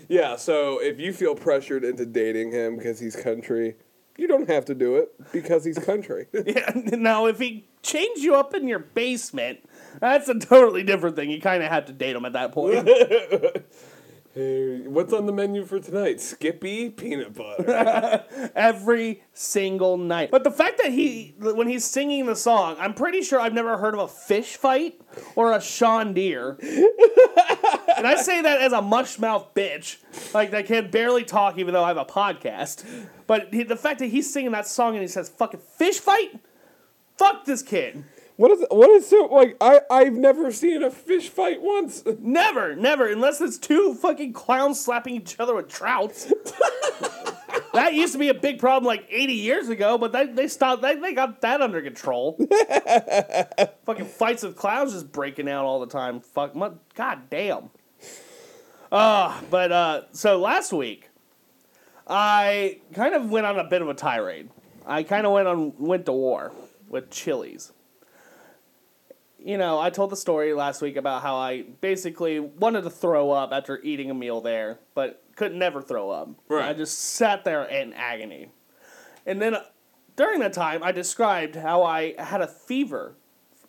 Yeah, 0.08 0.36
so 0.36 0.80
if 0.80 1.00
you 1.00 1.12
feel 1.12 1.34
pressured 1.34 1.84
into 1.84 2.06
dating 2.06 2.52
him 2.52 2.76
because 2.76 3.00
he's 3.00 3.16
country, 3.16 3.74
you 4.18 4.26
don't 4.28 4.48
have 4.48 4.64
to 4.66 4.74
do 4.74 4.96
it 4.96 5.12
because 5.32 5.64
he's 5.64 5.78
country. 5.78 6.26
yeah, 6.46 6.70
now, 6.74 7.26
if 7.26 7.38
he 7.38 7.66
changed 7.82 8.22
you 8.22 8.34
up 8.34 8.54
in 8.54 8.68
your 8.68 8.78
basement, 8.78 9.60
that's 10.00 10.28
a 10.28 10.38
totally 10.38 10.82
different 10.82 11.16
thing. 11.16 11.30
You 11.30 11.40
kind 11.40 11.62
of 11.62 11.70
had 11.70 11.86
to 11.88 11.92
date 11.92 12.16
him 12.16 12.24
at 12.24 12.32
that 12.34 12.52
point. 12.52 12.88
Hey, 14.36 14.80
What's 14.86 15.14
on 15.14 15.24
the 15.24 15.32
menu 15.32 15.64
for 15.64 15.80
tonight? 15.80 16.20
Skippy 16.20 16.90
peanut 16.90 17.32
butter. 17.32 18.22
every 18.54 19.22
single 19.32 19.96
night. 19.96 20.30
But 20.30 20.44
the 20.44 20.50
fact 20.50 20.76
that 20.82 20.92
he, 20.92 21.34
when 21.38 21.66
he's 21.66 21.86
singing 21.86 22.26
the 22.26 22.36
song, 22.36 22.76
I'm 22.78 22.92
pretty 22.92 23.22
sure 23.22 23.40
I've 23.40 23.54
never 23.54 23.78
heard 23.78 23.94
of 23.94 24.00
a 24.00 24.08
fish 24.08 24.56
fight 24.56 25.00
or 25.36 25.52
a 25.52 25.60
Sean 25.62 26.12
Deere. 26.12 26.58
and 27.96 28.06
I 28.06 28.16
say 28.20 28.42
that 28.42 28.60
as 28.60 28.74
a 28.74 28.82
mush 28.82 29.18
mouth 29.18 29.54
bitch, 29.54 29.96
like 30.34 30.52
I 30.52 30.62
can 30.62 30.90
barely 30.90 31.24
talk 31.24 31.56
even 31.56 31.72
though 31.72 31.84
I 31.84 31.88
have 31.88 31.96
a 31.96 32.04
podcast. 32.04 32.84
But 33.26 33.54
he, 33.54 33.62
the 33.62 33.74
fact 33.74 34.00
that 34.00 34.08
he's 34.08 34.30
singing 34.30 34.52
that 34.52 34.66
song 34.66 34.96
and 34.96 35.00
he 35.00 35.08
says 35.08 35.30
"fucking 35.30 35.60
fish 35.60 35.98
fight," 35.98 36.38
fuck 37.16 37.46
this 37.46 37.62
kid. 37.62 38.04
What 38.36 38.50
is 38.50 38.64
what 38.70 38.90
is 38.90 39.08
so 39.08 39.28
like? 39.32 39.56
I 39.60 39.80
I've 39.90 40.12
never 40.12 40.52
seen 40.52 40.82
a 40.82 40.90
fish 40.90 41.28
fight 41.28 41.62
once. 41.62 42.04
Never, 42.18 42.74
never, 42.74 43.10
unless 43.10 43.40
it's 43.40 43.56
two 43.56 43.94
fucking 43.94 44.32
clowns 44.32 44.80
slapping 44.80 45.14
each 45.14 45.38
other 45.38 45.54
with 45.54 45.68
trouts. 45.68 46.24
that 47.72 47.94
used 47.94 48.12
to 48.12 48.18
be 48.18 48.28
a 48.28 48.34
big 48.34 48.58
problem 48.58 48.84
like 48.84 49.06
80 49.08 49.32
years 49.32 49.68
ago, 49.68 49.96
but 49.96 50.12
they, 50.12 50.26
they 50.26 50.48
stopped, 50.48 50.82
they, 50.82 50.96
they 50.96 51.14
got 51.14 51.40
that 51.42 51.60
under 51.60 51.80
control. 51.80 52.36
fucking 53.86 54.06
fights 54.06 54.42
of 54.42 54.56
clowns 54.56 54.92
just 54.92 55.12
breaking 55.12 55.48
out 55.48 55.64
all 55.64 55.80
the 55.80 55.86
time. 55.86 56.20
Fuck, 56.20 56.54
my, 56.54 56.72
god 56.94 57.30
damn. 57.30 57.70
Uh, 58.90 59.40
but, 59.50 59.72
uh, 59.72 60.02
so 60.12 60.38
last 60.38 60.72
week, 60.72 61.10
I 62.06 62.80
kind 62.92 63.14
of 63.14 63.30
went 63.30 63.46
on 63.46 63.58
a 63.58 63.64
bit 63.64 63.82
of 63.82 63.88
a 63.88 63.94
tirade. 63.94 64.50
I 64.86 65.02
kind 65.02 65.26
of 65.26 65.32
went 65.32 65.48
on, 65.48 65.74
went 65.78 66.06
to 66.06 66.12
war 66.12 66.52
with 66.88 67.10
Chili's 67.10 67.72
you 69.46 69.58
know, 69.58 69.78
I 69.78 69.90
told 69.90 70.10
the 70.10 70.16
story 70.16 70.52
last 70.54 70.82
week 70.82 70.96
about 70.96 71.22
how 71.22 71.36
I 71.36 71.62
basically 71.80 72.40
wanted 72.40 72.82
to 72.82 72.90
throw 72.90 73.30
up 73.30 73.52
after 73.52 73.80
eating 73.80 74.10
a 74.10 74.14
meal 74.14 74.40
there, 74.40 74.80
but 74.92 75.22
could 75.36 75.54
never 75.54 75.80
throw 75.80 76.10
up. 76.10 76.30
Right. 76.48 76.70
I 76.70 76.72
just 76.72 76.98
sat 76.98 77.44
there 77.44 77.62
in 77.62 77.92
agony. 77.92 78.50
And 79.24 79.40
then 79.40 79.54
uh, 79.54 79.62
during 80.16 80.40
that 80.40 80.52
time, 80.52 80.82
I 80.82 80.90
described 80.90 81.54
how 81.54 81.84
I 81.84 82.20
had 82.20 82.40
a 82.40 82.48
fever 82.48 83.14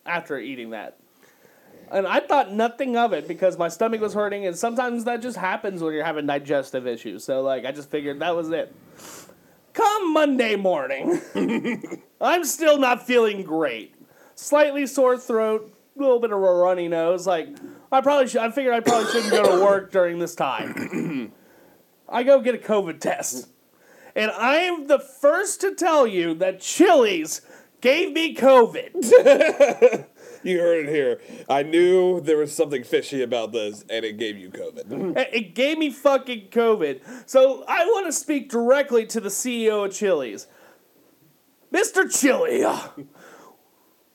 after 0.04 0.36
eating 0.36 0.70
that. 0.70 0.98
And 1.92 2.08
I 2.08 2.20
thought 2.20 2.52
nothing 2.52 2.96
of 2.96 3.12
it 3.12 3.28
because 3.28 3.56
my 3.56 3.68
stomach 3.68 4.00
was 4.00 4.14
hurting, 4.14 4.46
and 4.46 4.58
sometimes 4.58 5.04
that 5.04 5.22
just 5.22 5.36
happens 5.36 5.80
when 5.80 5.94
you're 5.94 6.04
having 6.04 6.26
digestive 6.26 6.88
issues. 6.88 7.22
So, 7.22 7.40
like, 7.42 7.64
I 7.64 7.70
just 7.70 7.88
figured 7.88 8.18
that 8.18 8.34
was 8.34 8.50
it. 8.50 8.74
Come 9.74 10.12
Monday 10.12 10.56
morning, 10.56 11.20
I'm 12.20 12.44
still 12.44 12.78
not 12.78 13.06
feeling 13.06 13.44
great 13.44 13.94
slightly 14.38 14.86
sore 14.86 15.18
throat, 15.18 15.74
a 15.96 16.00
little 16.00 16.20
bit 16.20 16.30
of 16.30 16.38
a 16.38 16.40
runny 16.40 16.88
nose. 16.88 17.26
Like 17.26 17.48
I 17.90 18.00
probably 18.00 18.28
should. 18.28 18.40
I 18.40 18.50
figured 18.50 18.74
I 18.74 18.80
probably 18.80 19.10
shouldn't 19.10 19.32
go 19.32 19.58
to 19.58 19.64
work 19.64 19.90
during 19.90 20.18
this 20.18 20.34
time. 20.34 21.32
I 22.08 22.22
go 22.22 22.40
get 22.40 22.54
a 22.54 22.58
COVID 22.58 23.00
test, 23.00 23.48
and 24.14 24.30
I 24.30 24.56
am 24.58 24.86
the 24.86 24.98
first 24.98 25.60
to 25.62 25.74
tell 25.74 26.06
you 26.06 26.34
that 26.34 26.60
Chili's 26.60 27.42
gave 27.80 28.12
me 28.12 28.34
COVID. 28.34 30.06
You 30.44 30.60
heard 30.60 30.86
it 30.86 30.88
here. 30.88 31.20
I 31.48 31.64
knew 31.64 32.20
there 32.20 32.36
was 32.36 32.54
something 32.54 32.84
fishy 32.84 33.22
about 33.22 33.50
this, 33.50 33.84
and 33.90 34.04
it 34.04 34.18
gave 34.18 34.38
you 34.38 34.50
COVID. 34.50 35.16
it 35.32 35.54
gave 35.56 35.78
me 35.78 35.90
fucking 35.90 36.50
COVID. 36.50 37.00
So 37.28 37.64
I 37.66 37.84
want 37.84 38.06
to 38.06 38.12
speak 38.12 38.48
directly 38.48 39.04
to 39.06 39.20
the 39.20 39.30
CEO 39.30 39.86
of 39.86 39.92
Chili's, 39.92 40.46
Mr. 41.72 42.08
Chili. 42.08 42.62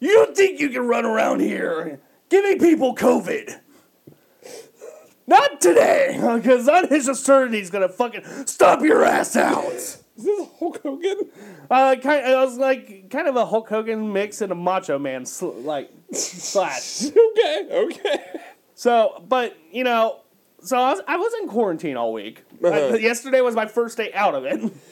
You 0.03 0.33
think 0.35 0.59
you 0.59 0.67
can 0.69 0.85
run 0.85 1.05
around 1.05 1.39
here 1.39 2.01
giving 2.27 2.59
people 2.59 2.93
COVID? 2.93 3.57
Not 5.25 5.61
today, 5.61 6.19
because 6.35 6.67
on 6.67 6.89
his 6.89 7.07
assertion 7.07 7.53
he's 7.53 7.69
gonna 7.69 7.87
fucking 7.87 8.23
stomp 8.45 8.81
your 8.81 9.05
ass 9.05 9.37
out. 9.37 9.63
Is 9.71 10.03
this 10.17 10.47
Hulk 10.59 10.81
Hogan? 10.83 11.31
Uh, 11.71 11.95
kind, 11.95 12.25
I 12.25 12.43
was 12.43 12.57
like 12.57 13.09
kind 13.09 13.29
of 13.29 13.37
a 13.37 13.45
Hulk 13.45 13.69
Hogan 13.69 14.11
mix 14.11 14.41
and 14.41 14.51
a 14.51 14.55
Macho 14.55 14.99
Man 14.99 15.25
sl- 15.25 15.51
like 15.61 15.89
slash. 16.11 17.05
Okay, 17.05 17.67
okay. 17.71 18.19
So, 18.75 19.23
but 19.29 19.57
you 19.71 19.85
know, 19.85 20.19
so 20.63 20.77
I 20.77 20.91
was 20.91 21.01
I 21.07 21.17
was 21.17 21.33
in 21.41 21.47
quarantine 21.47 21.97
all 21.97 22.13
week. 22.13 22.43
Uh-huh. 22.63 22.95
yesterday 22.95 23.41
was 23.41 23.55
my 23.55 23.65
first 23.65 23.97
day 23.97 24.11
out 24.13 24.35
of 24.35 24.45
it. 24.45 24.73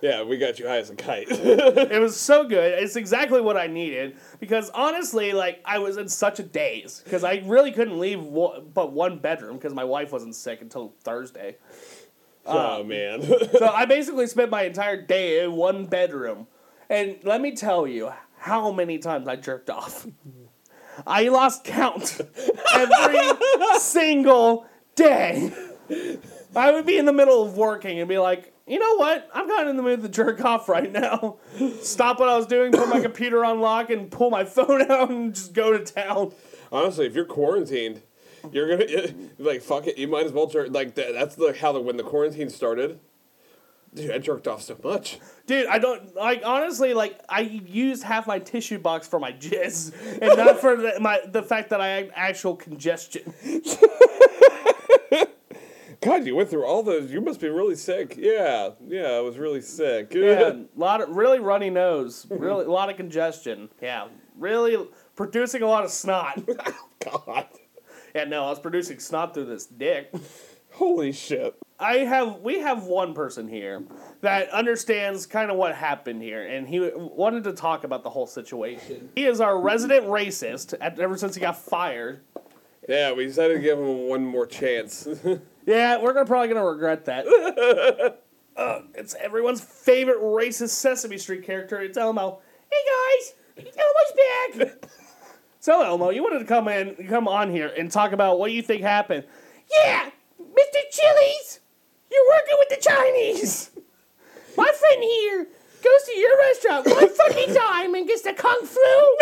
Yeah, 0.00 0.24
we 0.24 0.38
got 0.38 0.58
you 0.58 0.66
high 0.66 0.78
as 0.78 0.90
a 0.90 0.96
kite. 0.96 1.28
It 1.30 2.00
was 2.00 2.18
so 2.18 2.42
good. 2.42 2.82
It's 2.82 2.96
exactly 2.96 3.40
what 3.40 3.56
I 3.56 3.68
needed 3.68 4.16
because 4.40 4.68
honestly, 4.70 5.32
like 5.32 5.60
I 5.64 5.78
was 5.78 5.96
in 5.98 6.08
such 6.08 6.40
a 6.40 6.42
daze 6.42 7.00
because 7.04 7.22
I 7.22 7.42
really 7.44 7.70
couldn't 7.70 8.00
leave 8.00 8.18
but 8.74 8.92
one 8.92 9.18
bedroom 9.20 9.58
because 9.58 9.72
my 9.72 9.84
wife 9.84 10.10
wasn't 10.10 10.34
sick 10.34 10.62
until 10.62 10.94
Thursday. 11.04 11.58
oh 12.46 12.82
man. 12.82 13.22
So 13.52 13.68
I 13.68 13.84
basically 13.96 14.26
spent 14.26 14.50
my 14.50 14.62
entire 14.62 15.00
day 15.00 15.44
in 15.44 15.52
one 15.52 15.86
bedroom, 15.86 16.48
and 16.90 17.18
let 17.22 17.40
me 17.40 17.54
tell 17.54 17.86
you 17.86 18.10
how 18.38 18.72
many 18.72 18.98
times 18.98 19.28
I 19.28 19.36
jerked 19.36 19.70
off. 19.70 20.08
I 21.06 21.28
lost 21.28 21.62
count 21.62 22.20
every 22.74 23.20
single 23.78 24.66
day. 24.94 25.52
I 26.54 26.70
would 26.72 26.86
be 26.86 26.98
in 26.98 27.06
the 27.06 27.12
middle 27.12 27.42
of 27.42 27.56
working 27.56 27.98
and 28.00 28.08
be 28.08 28.18
like, 28.18 28.52
you 28.66 28.78
know 28.78 28.96
what? 28.96 29.28
I'm 29.34 29.48
kind 29.48 29.62
of 29.62 29.68
in 29.68 29.76
the 29.76 29.82
mood 29.82 30.02
to 30.02 30.08
jerk 30.08 30.44
off 30.44 30.68
right 30.68 30.90
now. 30.90 31.36
Stop 31.80 32.20
what 32.20 32.28
I 32.28 32.36
was 32.36 32.46
doing, 32.46 32.72
put 32.72 32.88
my 32.88 33.00
computer 33.00 33.44
on 33.44 33.60
lock, 33.60 33.90
and 33.90 34.10
pull 34.10 34.30
my 34.30 34.44
phone 34.44 34.82
out 34.90 35.10
and 35.10 35.34
just 35.34 35.52
go 35.52 35.76
to 35.76 35.84
town. 35.84 36.32
Honestly, 36.70 37.06
if 37.06 37.14
you're 37.14 37.24
quarantined, 37.24 38.02
you're 38.50 38.76
gonna 38.76 39.12
like 39.38 39.62
fuck 39.62 39.86
it. 39.86 39.98
You 39.98 40.08
might 40.08 40.26
as 40.26 40.32
well 40.32 40.46
jerk. 40.46 40.68
Like 40.70 40.94
that, 40.94 41.12
that's 41.12 41.34
the 41.34 41.56
how 41.58 41.72
the 41.72 41.80
when 41.80 41.96
the 41.96 42.02
quarantine 42.02 42.50
started. 42.50 42.98
Dude, 43.94 44.10
I 44.10 44.18
jerked 44.18 44.48
off 44.48 44.62
so 44.62 44.78
much. 44.82 45.20
Dude, 45.46 45.66
I 45.66 45.78
don't 45.78 46.14
like 46.14 46.42
honestly. 46.44 46.94
Like 46.94 47.20
I 47.28 47.40
used 47.40 48.02
half 48.02 48.26
my 48.26 48.38
tissue 48.38 48.78
box 48.78 49.06
for 49.06 49.20
my 49.20 49.32
jizz, 49.32 50.20
and 50.22 50.36
not 50.36 50.60
for 50.60 50.76
the, 50.76 50.98
my 50.98 51.20
the 51.26 51.42
fact 51.42 51.70
that 51.70 51.80
I 51.80 51.88
had 51.88 52.10
actual 52.14 52.56
congestion. 52.56 53.34
God, 56.02 56.26
you 56.26 56.34
went 56.34 56.50
through 56.50 56.64
all 56.66 56.82
those. 56.82 57.12
You 57.12 57.20
must 57.20 57.40
be 57.40 57.48
really 57.48 57.76
sick. 57.76 58.16
Yeah, 58.18 58.70
yeah, 58.86 59.12
I 59.12 59.20
was 59.20 59.38
really 59.38 59.60
sick. 59.60 60.12
Yeah, 60.12 60.48
a 60.50 60.64
lot 60.76 61.00
of 61.00 61.10
really 61.10 61.38
runny 61.38 61.70
nose, 61.70 62.26
really 62.28 62.64
a 62.64 62.70
lot 62.70 62.90
of 62.90 62.96
congestion. 62.96 63.68
Yeah, 63.80 64.08
really 64.36 64.84
producing 65.14 65.62
a 65.62 65.66
lot 65.68 65.84
of 65.84 65.90
snot. 65.92 66.42
God, 67.04 67.46
Yeah, 68.14 68.24
no, 68.24 68.44
I 68.46 68.50
was 68.50 68.58
producing 68.58 68.98
snot 68.98 69.32
through 69.32 69.46
this 69.46 69.66
dick. 69.66 70.12
holy 70.72 71.12
shit. 71.12 71.54
I 71.78 71.98
have 71.98 72.40
we 72.40 72.58
have 72.60 72.84
one 72.84 73.14
person 73.14 73.46
here 73.48 73.84
that 74.22 74.50
understands 74.50 75.26
kind 75.26 75.50
of 75.52 75.56
what 75.56 75.74
happened 75.74 76.20
here, 76.22 76.42
and 76.44 76.68
he 76.68 76.80
wanted 76.94 77.44
to 77.44 77.52
talk 77.52 77.84
about 77.84 78.02
the 78.02 78.10
whole 78.10 78.26
situation. 78.26 79.10
He 79.14 79.24
is 79.26 79.40
our 79.40 79.56
resident 79.60 80.06
racist 80.06 80.74
at, 80.80 80.98
ever 80.98 81.16
since 81.16 81.36
he 81.36 81.40
got 81.40 81.56
fired. 81.58 82.20
Yeah, 82.88 83.12
we 83.12 83.26
decided 83.26 83.54
to 83.54 83.60
give 83.60 83.78
him 83.78 84.08
one 84.08 84.26
more 84.26 84.46
chance. 84.46 85.06
Yeah, 85.66 86.00
we're 86.00 86.12
gonna 86.12 86.26
probably 86.26 86.48
gonna 86.48 86.64
regret 86.64 87.04
that. 87.04 87.26
uh, 88.56 88.80
it's 88.94 89.14
everyone's 89.14 89.60
favorite 89.60 90.18
racist 90.20 90.70
Sesame 90.70 91.18
Street 91.18 91.44
character. 91.44 91.80
It's 91.80 91.96
Elmo. 91.96 92.40
Hey 92.70 92.78
guys, 93.58 93.74
Elmo's 93.78 94.68
back. 94.68 94.90
so 95.60 95.82
Elmo, 95.82 96.10
you 96.10 96.22
wanted 96.22 96.40
to 96.40 96.44
come 96.46 96.68
in, 96.68 97.06
come 97.08 97.28
on 97.28 97.50
here, 97.50 97.72
and 97.78 97.90
talk 97.90 98.12
about 98.12 98.38
what 98.38 98.50
you 98.50 98.62
think 98.62 98.82
happened. 98.82 99.24
Yeah, 99.70 100.10
Mr. 100.40 100.80
Chili's, 100.90 101.60
you're 102.10 102.28
working 102.28 102.56
with 102.58 102.68
the 102.70 102.76
Chinese. 102.80 103.70
My 104.56 104.70
friend 104.70 105.02
here 105.02 105.46
goes 105.82 106.02
to 106.06 106.16
your 106.16 106.38
restaurant 106.38 106.86
one 106.86 107.08
fucking 107.08 107.54
time 107.54 107.94
and 107.94 108.06
gets 108.06 108.22
the 108.22 108.32
kung 108.32 108.66
flu. 108.66 109.16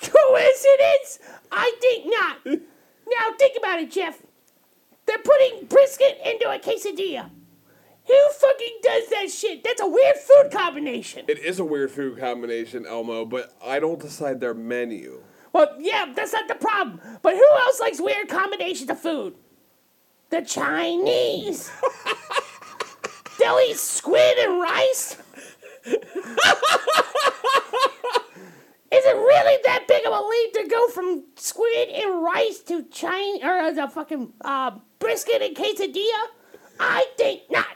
Coincidence? 0.00 1.18
I 1.50 1.72
think 1.80 2.06
not. 2.06 2.60
Now 3.08 3.32
think 3.38 3.56
about 3.56 3.80
it, 3.80 3.90
Jeff. 3.90 4.22
They're 5.06 5.18
putting 5.18 5.66
brisket 5.66 6.18
into 6.24 6.50
a 6.50 6.58
quesadilla. 6.58 7.30
Who 8.06 8.30
fucking 8.40 8.78
does 8.82 9.08
that 9.10 9.30
shit? 9.30 9.62
That's 9.64 9.80
a 9.82 9.86
weird 9.88 10.16
food 10.16 10.50
combination. 10.50 11.24
it 11.28 11.38
is 11.38 11.58
a 11.58 11.64
weird 11.64 11.90
food 11.90 12.18
combination, 12.18 12.86
Elmo, 12.86 13.24
but 13.26 13.52
I 13.64 13.80
don't 13.80 14.00
decide 14.00 14.40
their 14.40 14.54
menu. 14.54 15.22
Well, 15.52 15.74
yeah, 15.78 16.12
that's 16.14 16.32
not 16.32 16.48
the 16.48 16.54
problem. 16.54 17.00
But 17.22 17.34
who 17.34 17.46
else 17.58 17.80
likes 17.80 18.00
weird 18.00 18.28
combinations 18.28 18.88
of 18.90 18.98
food? 18.98 19.34
The 20.30 20.42
Chinese. 20.42 21.70
They'll 23.38 23.58
eat 23.60 23.76
squid 23.76 24.38
and 24.38 24.60
rice. 24.60 25.16
Is 28.90 29.04
it 29.04 29.16
really 29.16 29.58
that 29.66 29.86
big 29.86 30.06
of 30.06 30.12
a 30.12 30.20
leap 30.20 30.52
to 30.54 30.66
go 30.68 30.88
from 30.88 31.24
squid 31.36 31.90
and 31.90 32.22
rice 32.22 32.60
to 32.60 32.84
China 32.84 33.38
or 33.46 33.72
the 33.74 33.86
fucking 33.88 34.32
uh, 34.40 34.78
brisket 34.98 35.42
and 35.42 35.54
quesadilla? 35.54 36.26
I 36.80 37.06
think 37.18 37.42
not. 37.50 37.66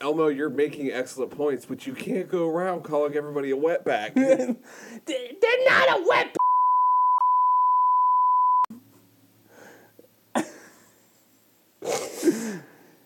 Elmo, 0.00 0.28
you're 0.28 0.48
making 0.48 0.90
excellent 0.92 1.32
points, 1.32 1.66
but 1.66 1.86
you 1.86 1.92
can't 1.92 2.28
go 2.28 2.48
around 2.48 2.84
calling 2.84 3.16
everybody 3.16 3.50
a 3.50 3.56
wetback. 3.56 4.14
They're 5.04 5.64
not 5.66 5.98
a 5.98 6.04
wet. 6.08 6.36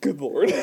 Good 0.00 0.20
lord. 0.20 0.52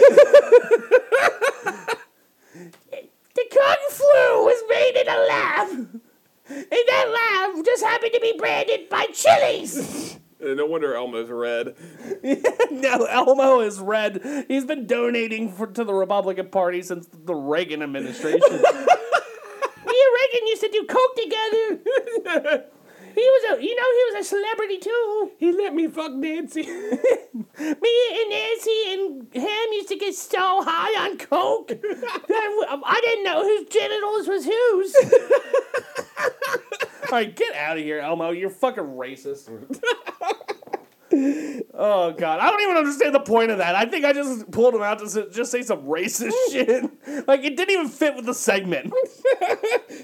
The 3.35 3.45
kung 3.55 3.77
flu 3.91 4.43
was 4.43 4.63
made 4.69 5.01
in 5.01 5.07
a 5.07 5.17
lab, 5.27 6.01
and 6.49 6.65
that 6.69 7.51
lab 7.55 7.65
just 7.65 7.83
happened 7.83 8.11
to 8.13 8.19
be 8.19 8.33
branded 8.37 8.89
by 8.89 9.05
Chili's. 9.13 10.19
no 10.39 10.65
wonder 10.65 10.95
Elmo's 10.95 11.29
red. 11.29 11.75
no, 12.71 13.05
Elmo 13.05 13.59
is 13.59 13.79
red. 13.79 14.45
He's 14.47 14.65
been 14.65 14.87
donating 14.87 15.51
for, 15.51 15.67
to 15.67 15.83
the 15.83 15.93
Republican 15.93 16.49
Party 16.49 16.81
since 16.81 17.07
the 17.11 17.35
Reagan 17.35 17.83
administration. 17.83 18.39
Me 18.51 18.57
and 19.95 20.13
Reagan 20.15 20.47
used 20.47 20.61
to 20.61 20.69
do 20.71 20.85
coke 20.87 21.15
together. 21.15 22.65
He 23.15 23.21
was 23.21 23.57
a, 23.57 23.63
you 23.63 23.75
know, 23.75 23.83
he 23.83 24.17
was 24.17 24.25
a 24.25 24.29
celebrity 24.29 24.77
too. 24.77 25.31
He 25.37 25.51
let 25.51 25.73
me 25.73 25.87
fuck 25.87 26.13
Nancy. 26.13 26.61
Me 26.61 27.43
and 27.59 28.29
Nancy 28.29 28.83
and 28.87 29.33
him 29.33 29.73
used 29.73 29.89
to 29.89 29.97
get 29.97 30.15
so 30.15 30.63
high 30.63 31.05
on 31.05 31.17
coke 31.17 31.67
that 31.69 32.79
I 32.85 33.01
didn't 33.03 33.23
know 33.25 33.43
whose 33.43 33.67
genitals 33.67 34.27
was 34.27 34.45
whose. 34.45 34.95
Right, 37.11 37.35
get 37.35 37.55
out 37.55 37.77
of 37.77 37.83
here, 37.83 37.99
Elmo. 37.99 38.29
You're 38.29 38.51
fucking 38.51 38.83
racist. 38.83 39.49
oh 41.73 42.11
god, 42.11 42.39
I 42.39 42.51
don't 42.51 42.61
even 42.61 42.77
understand 42.77 43.15
the 43.15 43.19
point 43.19 43.49
of 43.49 43.57
that. 43.57 43.73
I 43.73 43.85
think 43.85 44.05
I 44.05 44.13
just 44.13 44.51
pulled 44.51 44.75
him 44.75 44.83
out 44.83 44.99
to 44.99 45.27
just 45.31 45.51
say 45.51 45.63
some 45.63 45.85
racist 45.85 46.33
shit. 46.51 46.83
Like 47.27 47.43
it 47.43 47.57
didn't 47.57 47.71
even 47.71 47.87
fit 47.89 48.15
with 48.15 48.27
the 48.27 48.35
segment. 48.35 48.93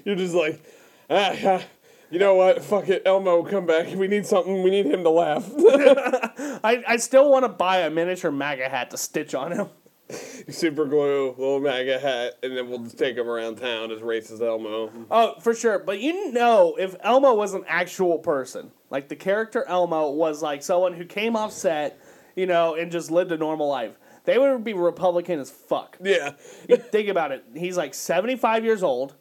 You're 0.03 0.15
just 0.15 0.33
like, 0.33 0.63
ah, 1.11 1.35
ah, 1.43 1.63
you 2.09 2.17
know 2.17 2.33
what? 2.33 2.63
Fuck 2.63 2.89
it, 2.89 3.03
Elmo, 3.05 3.43
come 3.43 3.67
back. 3.67 3.93
We 3.95 4.07
need 4.07 4.25
something. 4.25 4.63
We 4.63 4.71
need 4.71 4.87
him 4.87 5.03
to 5.03 5.09
laugh. 5.11 5.47
I, 5.53 6.83
I 6.87 6.97
still 6.97 7.29
want 7.29 7.43
to 7.45 7.49
buy 7.49 7.81
a 7.81 7.91
miniature 7.91 8.31
MAGA 8.31 8.67
hat 8.67 8.89
to 8.91 8.97
stitch 8.97 9.35
on 9.35 9.51
him. 9.51 9.69
Super 10.49 10.85
glue, 10.85 11.29
little 11.37 11.59
MAGA 11.59 11.99
hat, 11.99 12.33
and 12.43 12.55
then 12.55 12.69
we'll 12.69 12.79
just 12.79 12.97
take 12.97 13.17
him 13.17 13.27
around 13.27 13.55
town 13.55 13.91
as 13.91 13.99
racist 13.99 14.41
Elmo. 14.41 14.91
Oh, 15.09 15.39
for 15.39 15.53
sure. 15.55 15.79
But 15.79 15.99
you 15.99 16.31
know, 16.31 16.75
if 16.79 16.95
Elmo 17.01 17.33
was 17.33 17.53
an 17.53 17.63
actual 17.67 18.19
person, 18.19 18.71
like 18.89 19.09
the 19.09 19.15
character 19.15 19.65
Elmo 19.67 20.11
was 20.11 20.43
like 20.43 20.61
someone 20.61 20.93
who 20.93 21.05
came 21.05 21.35
off 21.35 21.51
set, 21.51 21.99
you 22.35 22.45
know, 22.45 22.75
and 22.75 22.91
just 22.91 23.09
lived 23.09 23.31
a 23.31 23.37
normal 23.37 23.67
life, 23.67 23.97
they 24.25 24.37
would 24.37 24.63
be 24.63 24.73
Republican 24.73 25.39
as 25.39 25.49
fuck. 25.49 25.97
Yeah. 26.01 26.33
You 26.69 26.77
think 26.77 27.09
about 27.09 27.31
it. 27.31 27.43
He's 27.55 27.77
like 27.77 27.93
75 27.93 28.63
years 28.63 28.83
old. 28.83 29.15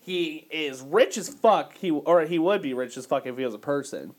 He 0.00 0.46
is 0.50 0.80
rich 0.80 1.16
as 1.18 1.28
fuck. 1.28 1.76
He 1.76 1.90
or 1.90 2.22
he 2.22 2.38
would 2.38 2.62
be 2.62 2.72
rich 2.72 2.96
as 2.96 3.06
fuck 3.06 3.26
if 3.26 3.36
he 3.36 3.44
was 3.44 3.54
a 3.54 3.58
person. 3.58 4.14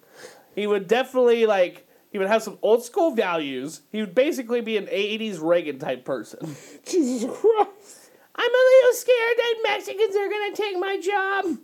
He 0.56 0.68
would 0.68 0.88
definitely 0.88 1.46
like 1.46 1.88
he 2.12 2.18
would 2.18 2.28
have 2.28 2.44
some 2.44 2.58
old 2.62 2.84
school 2.84 3.12
values. 3.12 3.82
He 3.92 4.02
would 4.02 4.14
basically 4.16 4.62
be 4.62 4.78
an 4.78 4.88
80s 4.88 5.42
Reagan 5.42 5.78
type 5.80 6.06
person. 6.06 6.40
Jesus 6.86 7.30
Christ. 7.30 8.12
I'm 8.36 8.50
a 8.50 8.54
little 8.54 8.94
scared 8.94 9.38
that 9.38 9.56
Mexicans 9.64 10.16
are 10.16 10.30
gonna 10.30 10.56
take 10.56 10.78
my 10.80 10.98
job. 11.00 11.46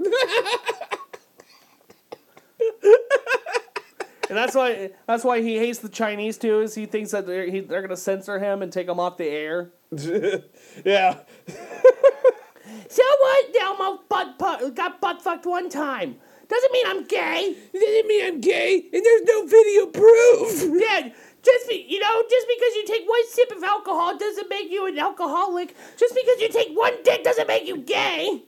and 4.29 4.37
that's 4.37 4.55
why 4.55 4.91
that's 5.07 5.23
why 5.23 5.41
he 5.41 5.57
hates 5.57 5.79
the 5.79 5.87
Chinese 5.87 6.37
too. 6.37 6.59
Is 6.59 6.75
he 6.75 6.85
thinks 6.85 7.11
that 7.11 7.25
they're 7.25 7.49
he, 7.49 7.61
they're 7.61 7.81
gonna 7.81 7.95
censor 7.95 8.39
him 8.39 8.61
and 8.61 8.73
take 8.73 8.89
him 8.89 8.99
off 8.99 9.15
the 9.15 9.23
air. 9.25 9.71
yeah. 10.83 11.19
So 12.89 13.03
what? 13.19 13.45
Butt, 14.09 14.37
butt 14.37 14.75
got 14.75 15.01
butt 15.01 15.21
fucked 15.21 15.45
one 15.45 15.69
time. 15.69 16.17
Doesn't 16.47 16.71
mean 16.71 16.85
I'm 16.87 17.03
gay. 17.05 17.55
Doesn't 17.73 18.07
mean 18.07 18.25
I'm 18.25 18.41
gay, 18.41 18.85
and 18.93 19.05
there's 19.05 19.23
no 19.23 19.45
video 19.45 19.85
proof. 19.87 20.79
Dad, 20.79 21.13
just 21.43 21.69
be, 21.69 21.85
you 21.87 21.99
know, 21.99 22.23
just 22.29 22.47
because 22.47 22.75
you 22.75 22.85
take 22.87 23.07
one 23.07 23.27
sip 23.29 23.51
of 23.51 23.63
alcohol 23.63 24.17
doesn't 24.17 24.49
make 24.49 24.71
you 24.71 24.85
an 24.87 24.97
alcoholic. 24.99 25.75
Just 25.97 26.15
because 26.15 26.41
you 26.41 26.49
take 26.49 26.75
one 26.75 26.93
dick 27.03 27.23
doesn't 27.23 27.47
make 27.47 27.65
you 27.67 27.77
gay. 27.77 28.43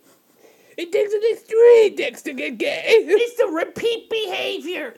It 0.78 0.92
takes 0.92 1.14
at 1.14 1.22
least 1.22 1.48
three 1.48 1.90
dicks 1.90 2.22
to 2.24 2.34
get 2.34 2.58
gay. 2.58 2.84
It's 2.88 3.38
the 3.38 3.48
repeat 3.48 4.10
behavior. 4.10 4.96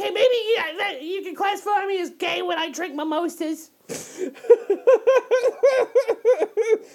Okay, 0.00 0.10
maybe 0.10 0.36
yeah, 0.54 0.92
you 1.00 1.22
can 1.22 1.34
classify 1.34 1.84
me 1.84 2.00
as 2.00 2.10
gay 2.10 2.40
when 2.40 2.56
I 2.56 2.70
drink 2.70 2.94
mimosas. 2.94 3.70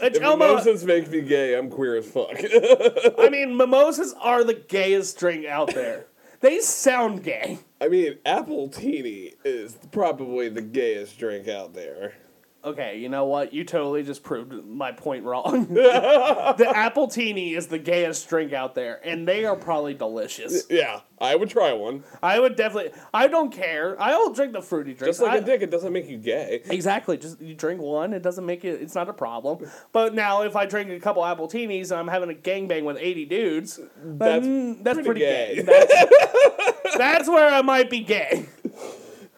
If 0.01 0.21
mimosas 0.21 0.85
make 0.85 1.09
me 1.09 1.21
gay, 1.21 1.57
I'm 1.57 1.69
queer 1.69 1.95
as 1.95 2.05
fuck. 2.05 2.35
I 2.37 3.29
mean, 3.31 3.57
mimosas 3.57 4.13
are 4.19 4.43
the 4.43 4.53
gayest 4.53 5.17
drink 5.17 5.45
out 5.45 5.73
there. 5.73 6.07
They 6.41 6.59
sound 6.59 7.23
gay. 7.23 7.59
I 7.79 7.87
mean, 7.87 8.17
appletini 8.25 9.33
is 9.45 9.77
probably 9.91 10.49
the 10.49 10.61
gayest 10.61 11.17
drink 11.17 11.47
out 11.47 11.73
there. 11.73 12.15
Okay, 12.65 12.97
you 12.99 13.09
know 13.09 13.25
what? 13.25 13.53
You 13.53 13.65
totally 13.65 14.03
just 14.03 14.23
proved 14.23 14.65
my 14.65 14.93
point 14.93 15.25
wrong. 15.25 15.65
the 15.73 16.71
appletini 16.73 17.57
is 17.57 17.67
the 17.67 17.77
gayest 17.77 18.29
drink 18.29 18.53
out 18.53 18.73
there, 18.73 19.01
and 19.05 19.27
they 19.27 19.43
are 19.43 19.55
probably 19.57 19.93
delicious. 19.93 20.63
Yeah, 20.69 21.01
I 21.19 21.35
would 21.35 21.49
try 21.49 21.73
one. 21.73 22.05
I 22.21 22.39
would 22.39 22.55
definitely. 22.55 22.91
I 23.13 23.27
don't 23.27 23.51
care. 23.51 24.01
I 24.01 24.15
will 24.15 24.31
drink 24.33 24.53
the 24.53 24.61
fruity 24.61 24.93
drinks. 24.93 25.17
Just 25.17 25.21
like 25.21 25.33
I- 25.33 25.37
a 25.37 25.41
dick, 25.41 25.61
it 25.61 25.71
doesn't 25.71 25.91
make 25.91 26.07
you 26.07 26.17
gay. 26.17 26.61
Exactly. 26.69 27.17
Just 27.17 27.41
you 27.41 27.53
drink 27.53 27.81
one, 27.81 28.13
it 28.13 28.21
doesn't 28.23 28.45
make 28.45 28.63
it. 28.63 28.81
It's 28.81 28.95
not 28.95 29.09
a 29.09 29.13
problem. 29.13 29.69
But 29.91 30.13
now, 30.13 30.43
if 30.43 30.55
I 30.55 30.65
drink 30.65 30.89
a 30.89 30.99
couple 31.01 31.21
appletinis 31.23 31.91
and 31.91 31.99
I'm 31.99 32.07
having 32.07 32.29
a 32.29 32.33
gangbang 32.33 32.85
with 32.85 32.95
eighty 32.97 33.25
dudes, 33.25 33.77
That's 34.01 34.45
that's 34.81 34.95
pretty 34.95 35.03
pretty, 35.05 35.19
gay. 35.19 35.55
gay. 35.55 35.61
That's, 35.63 36.97
that's 36.97 37.27
where 37.27 37.49
I 37.53 37.61
might 37.61 37.89
be 37.89 37.99
gay. 37.99 38.45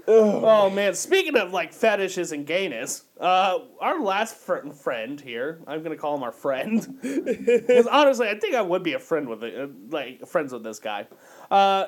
Oh 0.07 0.69
man! 0.69 0.93
Speaking 0.93 1.35
of 1.37 1.51
like 1.51 1.73
fetishes 1.73 2.31
and 2.31 2.45
gayness, 2.45 3.05
uh, 3.19 3.59
our 3.79 4.01
last 4.01 4.35
fr- 4.35 4.69
friend 4.69 5.19
here, 5.19 5.59
I'm 5.67 5.81
gonna 5.83 5.97
call 5.97 6.15
him 6.15 6.23
our 6.23 6.31
friend, 6.31 6.99
because 7.01 7.87
honestly, 7.87 8.27
I 8.29 8.37
think 8.39 8.55
I 8.55 8.61
would 8.61 8.83
be 8.83 8.93
a 8.93 8.99
friend 8.99 9.27
with 9.27 9.43
it, 9.43 9.59
uh, 9.59 9.67
like 9.89 10.27
friends 10.27 10.53
with 10.53 10.63
this 10.63 10.79
guy. 10.79 11.07
Uh, 11.49 11.85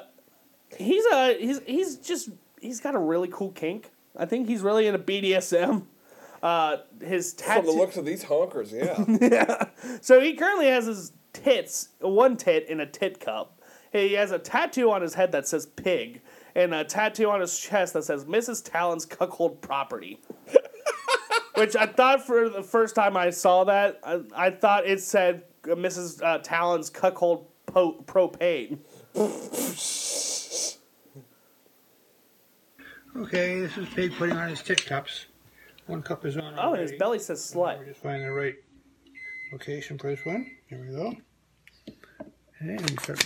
he's 0.78 1.06
a 1.14 1.38
he's 1.40 1.62
he's 1.66 1.98
just 1.98 2.30
he's 2.60 2.80
got 2.80 2.96
a 2.96 3.00
really 3.00 3.28
cool 3.28 3.52
kink. 3.52 3.92
I 4.16 4.26
think 4.26 4.48
he's 4.48 4.62
really 4.62 4.88
into 4.88 5.00
BDSM. 5.00 5.84
Uh, 6.42 6.78
his 7.02 7.34
From 7.34 7.46
tattoo. 7.48 7.66
the 7.68 7.72
looks 7.74 7.98
of 7.98 8.06
these 8.06 8.24
honkers, 8.24 8.72
yeah. 9.22 9.66
So 10.02 10.20
he 10.20 10.34
currently 10.34 10.68
has 10.68 10.86
his 10.86 11.12
tits, 11.34 11.90
one 12.00 12.38
tit 12.38 12.68
in 12.70 12.80
a 12.80 12.86
tit 12.86 13.20
cup. 13.20 13.60
He 13.92 14.14
has 14.14 14.32
a 14.32 14.40
tattoo 14.40 14.92
on 14.92 15.02
his 15.02 15.14
head 15.16 15.32
that 15.32 15.48
says 15.48 15.66
pig, 15.66 16.22
and 16.58 16.74
a 16.74 16.84
tattoo 16.84 17.30
on 17.30 17.40
his 17.40 17.58
chest 17.58 17.94
that 17.94 18.04
says 18.04 18.26
Mrs. 18.26 18.64
Talon's 18.70 19.06
cuckold 19.06 19.62
property. 19.62 20.20
Which 21.56 21.76
I 21.76 21.86
thought 21.86 22.26
for 22.26 22.50
the 22.50 22.64
first 22.64 22.96
time 22.96 23.16
I 23.16 23.30
saw 23.30 23.64
that, 23.66 24.00
I, 24.04 24.22
I 24.36 24.50
thought 24.52 24.86
it 24.86 25.00
said 25.02 25.44
uh, 25.66 25.70
Mrs. 25.76 26.22
Uh, 26.22 26.40
Talon's 26.40 26.90
cuckold 26.90 27.48
po- 27.68 28.04
propane. 28.06 28.80
Okay, 33.16 33.60
this 33.62 33.78
is 33.78 33.88
Pig 33.90 34.14
putting 34.18 34.36
on 34.36 34.50
his 34.50 34.62
tit 34.62 34.86
cups. 34.86 35.26
One 35.88 36.02
cup 36.04 36.26
is 36.26 36.38
on 36.38 36.44
Oh, 36.44 36.48
and 36.48 36.60
already. 36.60 36.82
his 36.92 37.00
belly 37.00 37.20
says 37.20 37.40
slut. 37.40 37.80
We're 37.80 37.86
just 37.86 38.02
finding 38.02 38.28
the 38.28 38.34
right 38.34 38.56
location 39.52 39.98
for 39.98 40.10
this 40.10 40.26
one. 40.26 40.52
Here 40.70 40.80
we 40.80 40.96
go. 40.96 41.16
And 42.60 42.82
we 42.82 42.98
start. 42.98 43.24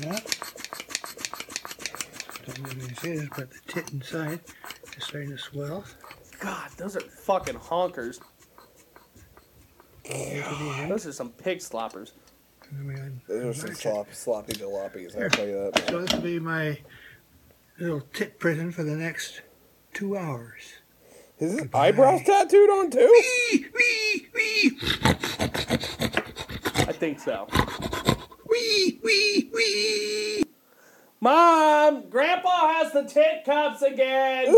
Yeah. 0.00 0.18
Don't 2.46 2.58
know 2.58 2.68
what 2.68 2.88
this 2.88 2.91
is, 3.04 3.28
but 3.36 3.50
the 3.50 3.58
tit 3.66 3.92
inside 3.92 4.40
is 4.96 5.04
starting 5.04 5.30
to 5.30 5.38
swell. 5.38 5.84
God, 6.40 6.70
those 6.76 6.96
are 6.96 7.00
fucking 7.00 7.56
honkers. 7.56 8.20
Here 10.04 10.42
to 10.42 10.54
the 10.64 10.70
end. 10.78 10.90
Those 10.90 11.06
are 11.06 11.12
some 11.12 11.30
pig 11.30 11.60
sloppers. 11.60 12.12
And 12.68 12.78
then 12.78 12.86
we 12.86 12.94
un- 13.00 13.20
Those 13.28 13.64
are 13.64 13.68
some 13.68 13.74
slop, 13.74 14.14
sloppy 14.14 14.54
jalopies, 14.54 15.20
I'll 15.20 15.30
tell 15.30 15.46
you 15.46 15.70
that. 15.72 15.88
So 15.88 16.00
this 16.00 16.12
will 16.12 16.20
be 16.20 16.38
my 16.40 16.78
little 17.78 18.00
tit 18.12 18.38
prison 18.38 18.72
for 18.72 18.82
the 18.82 18.96
next 18.96 19.42
two 19.94 20.16
hours. 20.16 20.60
Is 21.38 21.52
his 21.58 21.68
eyebrows 21.74 22.22
tattooed 22.24 22.70
on 22.70 22.90
too? 22.90 23.22
Wee, 23.52 23.66
wee, 23.74 24.28
wee, 24.34 24.78
I 26.84 26.92
think 26.92 27.18
so. 27.20 27.48
Mom, 31.22 32.10
Grandpa 32.10 32.72
has 32.72 32.92
the 32.92 33.04
tit 33.04 33.44
cups 33.44 33.80
again. 33.80 34.52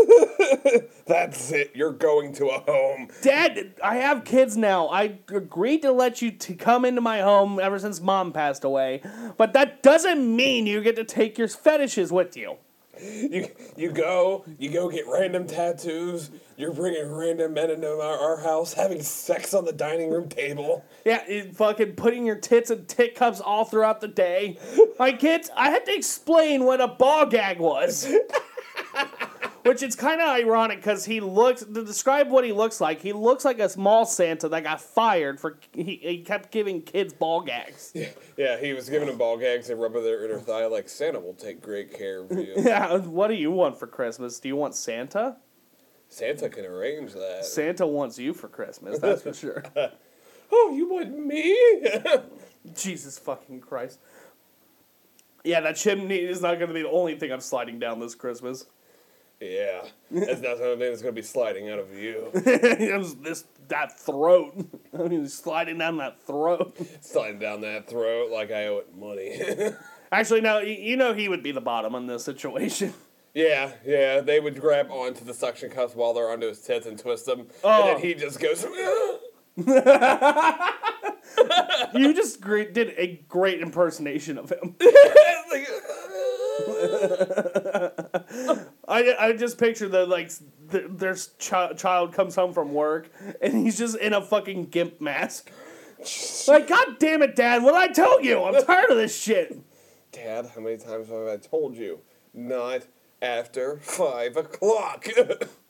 That's 1.05 1.51
it. 1.51 1.69
You're 1.75 1.93
going 1.93 2.33
to 2.33 2.47
a 2.47 2.59
home. 2.61 3.09
Dad, 3.21 3.75
I 3.83 3.97
have 3.97 4.23
kids 4.23 4.57
now. 4.57 4.87
I 4.87 5.19
agreed 5.27 5.83
to 5.83 5.91
let 5.91 6.23
you 6.23 6.31
to 6.31 6.55
come 6.55 6.83
into 6.83 7.01
my 7.01 7.21
home 7.21 7.59
ever 7.59 7.77
since 7.77 8.01
Mom 8.01 8.31
passed 8.33 8.63
away, 8.63 9.03
but 9.37 9.53
that 9.53 9.83
doesn't 9.83 10.35
mean 10.35 10.65
you 10.65 10.81
get 10.81 10.95
to 10.95 11.03
take 11.03 11.37
your 11.37 11.49
fetishes 11.49 12.11
with 12.11 12.35
you. 12.35 12.57
You 13.01 13.49
you 13.75 13.91
go, 13.91 14.45
you 14.57 14.69
go 14.69 14.89
get 14.89 15.05
random 15.07 15.47
tattoos. 15.47 16.31
You're 16.57 16.73
bringing 16.73 17.11
random 17.11 17.53
men 17.53 17.69
into 17.69 17.89
our, 17.89 18.17
our 18.17 18.37
house, 18.37 18.73
having 18.73 19.01
sex 19.01 19.53
on 19.53 19.65
the 19.65 19.73
dining 19.73 20.09
room 20.09 20.29
table. 20.29 20.85
Yeah, 21.05 21.27
you 21.27 21.51
fucking 21.53 21.93
putting 21.93 22.25
your 22.25 22.37
tits 22.37 22.71
in 22.71 22.85
tit 22.85 23.15
cups 23.15 23.41
all 23.41 23.65
throughout 23.65 23.99
the 23.99 24.07
day. 24.07 24.57
My 24.97 25.11
kids, 25.11 25.49
I 25.55 25.69
had 25.69 25.85
to 25.85 25.93
explain 25.93 26.63
what 26.63 26.79
a 26.79 26.87
ball 26.87 27.25
gag 27.25 27.59
was. 27.59 28.07
Which 29.65 29.81
it's 29.81 29.95
kind 29.95 30.21
of 30.21 30.27
ironic 30.27 30.77
because 30.77 31.05
he 31.05 31.19
looks 31.19 31.63
to 31.63 31.83
describe 31.83 32.29
what 32.29 32.43
he 32.43 32.51
looks 32.51 32.79
like. 32.79 33.01
He 33.01 33.13
looks 33.13 33.43
like 33.43 33.57
a 33.57 33.67
small 33.67 34.05
Santa 34.05 34.47
that 34.49 34.63
got 34.63 34.79
fired 34.79 35.39
for 35.39 35.57
he, 35.73 35.99
he 36.03 36.19
kept 36.19 36.51
giving 36.51 36.83
kids 36.83 37.13
ball 37.13 37.41
gags. 37.41 37.91
Yeah, 38.37 38.59
he 38.59 38.73
was 38.73 38.89
giving 38.89 39.07
them 39.07 39.17
ball 39.17 39.37
gags 39.37 39.71
and 39.71 39.81
rubbing 39.81 40.03
their 40.03 40.23
inner 40.23 40.39
thigh 40.39 40.67
like 40.67 40.87
Santa 40.87 41.19
will 41.19 41.33
take 41.33 41.63
great 41.63 41.97
care 41.97 42.19
of 42.19 42.31
you. 42.31 42.53
Yeah, 42.57 42.97
what 42.97 43.29
do 43.29 43.33
you 43.33 43.49
want 43.49 43.79
for 43.79 43.87
Christmas? 43.87 44.39
Do 44.39 44.49
you 44.49 44.55
want 44.55 44.75
Santa? 44.75 45.37
Santa 46.09 46.47
can 46.47 46.65
arrange 46.65 47.13
that. 47.13 47.45
Santa 47.45 47.87
wants 47.87 48.19
you 48.19 48.35
for 48.35 48.47
Christmas, 48.47 48.99
that's 48.99 49.23
for 49.23 49.33
sure. 49.33 49.63
oh, 50.51 50.73
you 50.75 50.89
want 50.89 51.17
me? 51.17 51.57
Jesus 52.75 53.17
fucking 53.17 53.61
Christ. 53.61 53.99
Yeah, 55.43 55.61
that 55.61 55.75
chimney 55.75 56.17
is 56.17 56.41
not 56.41 56.59
going 56.59 56.67
to 56.67 56.73
be 56.73 56.83
the 56.83 56.89
only 56.89 57.17
thing 57.17 57.31
I'm 57.31 57.39
sliding 57.39 57.79
down 57.79 57.99
this 57.99 58.13
Christmas. 58.13 58.65
Yeah, 59.39 59.81
that's 60.11 60.41
not 60.41 60.57
something 60.57 60.79
that's 60.79 61.01
gonna 61.01 61.11
be 61.13 61.21
sliding 61.21 61.69
out 61.69 61.79
of 61.79 61.93
you. 61.93 62.29
It 62.35 62.97
was 62.97 63.15
this 63.15 63.45
that 63.67 63.97
throat. 63.99 64.53
I 64.97 65.03
mean, 65.07 65.27
sliding 65.27 65.77
down 65.77 65.97
that 65.97 66.21
throat. 66.21 66.77
sliding 67.01 67.39
down 67.39 67.61
that 67.61 67.87
throat 67.89 68.31
like 68.31 68.51
I 68.51 68.67
owe 68.67 68.77
it 68.77 68.95
money. 68.95 69.39
Actually, 70.11 70.41
no, 70.41 70.59
you 70.59 70.95
know 70.97 71.13
he 71.13 71.27
would 71.29 71.41
be 71.43 71.51
the 71.51 71.61
bottom 71.61 71.95
in 71.95 72.05
this 72.07 72.23
situation. 72.23 72.93
yeah, 73.33 73.71
yeah, 73.85 74.21
they 74.21 74.39
would 74.39 74.59
grab 74.61 74.89
onto 74.91 75.25
the 75.25 75.33
suction 75.33 75.69
cups 75.69 75.95
while 75.95 76.13
they're 76.13 76.29
onto 76.29 76.47
his 76.47 76.61
tits 76.61 76.85
and 76.85 76.97
twist 76.97 77.25
them, 77.25 77.39
and 77.41 77.49
Oh. 77.63 77.85
then 77.87 77.99
he 78.01 78.13
just 78.13 78.39
goes. 78.39 78.65
You 81.93 82.13
just 82.13 82.39
great, 82.41 82.73
did 82.73 82.93
a 82.97 83.21
great 83.27 83.61
impersonation 83.61 84.37
of 84.37 84.49
him. 84.51 84.75
I, 88.87 89.15
I 89.19 89.33
just 89.33 89.57
picture 89.57 89.87
the 89.87 90.05
like 90.05 90.31
the, 90.67 90.87
their 90.89 91.15
chi- 91.39 91.73
child 91.73 92.13
comes 92.13 92.35
home 92.35 92.53
from 92.53 92.73
work 92.73 93.09
and 93.41 93.53
he's 93.65 93.77
just 93.77 93.97
in 93.97 94.13
a 94.13 94.21
fucking 94.21 94.65
gimp 94.65 95.01
mask. 95.01 95.51
Like, 96.47 96.67
god 96.67 96.99
damn 96.99 97.23
it, 97.23 97.35
Dad! 97.35 97.63
What 97.63 97.73
I 97.73 97.87
tell 97.87 98.21
you? 98.21 98.43
I'm 98.43 98.63
tired 98.65 98.91
of 98.91 98.97
this 98.97 99.19
shit. 99.19 99.57
Dad, 100.11 100.51
how 100.53 100.61
many 100.61 100.77
times 100.77 101.07
have 101.07 101.25
I 101.25 101.37
told 101.37 101.75
you? 101.75 102.01
Not 102.31 102.85
after 103.21 103.77
five 103.77 104.37
o'clock. 104.37 105.07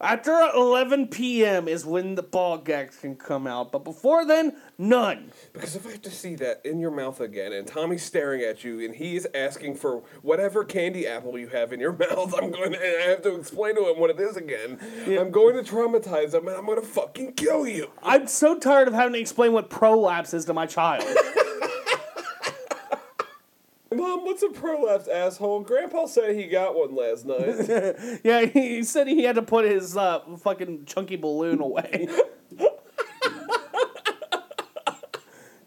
After 0.00 0.32
11 0.54 1.08
p.m. 1.08 1.68
is 1.68 1.84
when 1.84 2.14
the 2.14 2.22
ball 2.22 2.58
gags 2.58 2.96
can 2.96 3.16
come 3.16 3.46
out, 3.46 3.72
but 3.72 3.84
before 3.84 4.24
then, 4.24 4.56
none. 4.78 5.32
because 5.52 5.76
if 5.76 5.86
I 5.86 5.92
have 5.92 6.02
to 6.02 6.10
see 6.10 6.34
that 6.36 6.60
in 6.64 6.80
your 6.80 6.90
mouth 6.90 7.20
again, 7.20 7.52
and 7.52 7.66
Tommy's 7.66 8.02
staring 8.02 8.42
at 8.42 8.64
you, 8.64 8.84
and 8.84 8.94
he's 8.94 9.26
asking 9.34 9.76
for 9.76 10.02
whatever 10.22 10.64
candy 10.64 11.06
apple 11.06 11.38
you 11.38 11.48
have 11.48 11.72
in 11.72 11.80
your 11.80 11.92
mouth, 11.96 12.34
I'm 12.36 12.50
going 12.50 12.72
to 12.72 12.78
I 13.06 13.10
have 13.10 13.22
to 13.22 13.34
explain 13.36 13.74
to 13.76 13.90
him 13.90 13.98
what 14.00 14.10
it 14.10 14.20
is 14.20 14.36
again. 14.36 14.78
I'm 15.06 15.30
going 15.30 15.62
to 15.62 15.68
traumatize 15.68 16.34
him, 16.34 16.48
and 16.48 16.56
I'm 16.56 16.66
going 16.66 16.80
to 16.80 16.86
fucking 16.86 17.34
kill 17.34 17.66
you. 17.66 17.90
I'm 18.02 18.26
so 18.26 18.58
tired 18.58 18.88
of 18.88 18.94
having 18.94 19.14
to 19.14 19.20
explain 19.20 19.52
what 19.52 19.70
prolapse 19.70 20.34
is 20.34 20.44
to 20.46 20.54
my 20.54 20.66
child. 20.66 21.04
Mom, 23.96 24.24
what's 24.24 24.42
a 24.42 24.48
prolapse, 24.50 25.08
asshole? 25.08 25.60
Grandpa 25.60 26.06
said 26.06 26.34
he 26.36 26.46
got 26.46 26.74
one 26.74 26.94
last 26.94 27.24
night. 27.24 28.20
yeah, 28.24 28.44
he 28.44 28.82
said 28.82 29.06
he 29.08 29.24
had 29.24 29.36
to 29.36 29.42
put 29.42 29.64
his 29.64 29.96
uh, 29.96 30.20
fucking 30.38 30.84
chunky 30.84 31.16
balloon 31.16 31.60
away. 31.60 32.08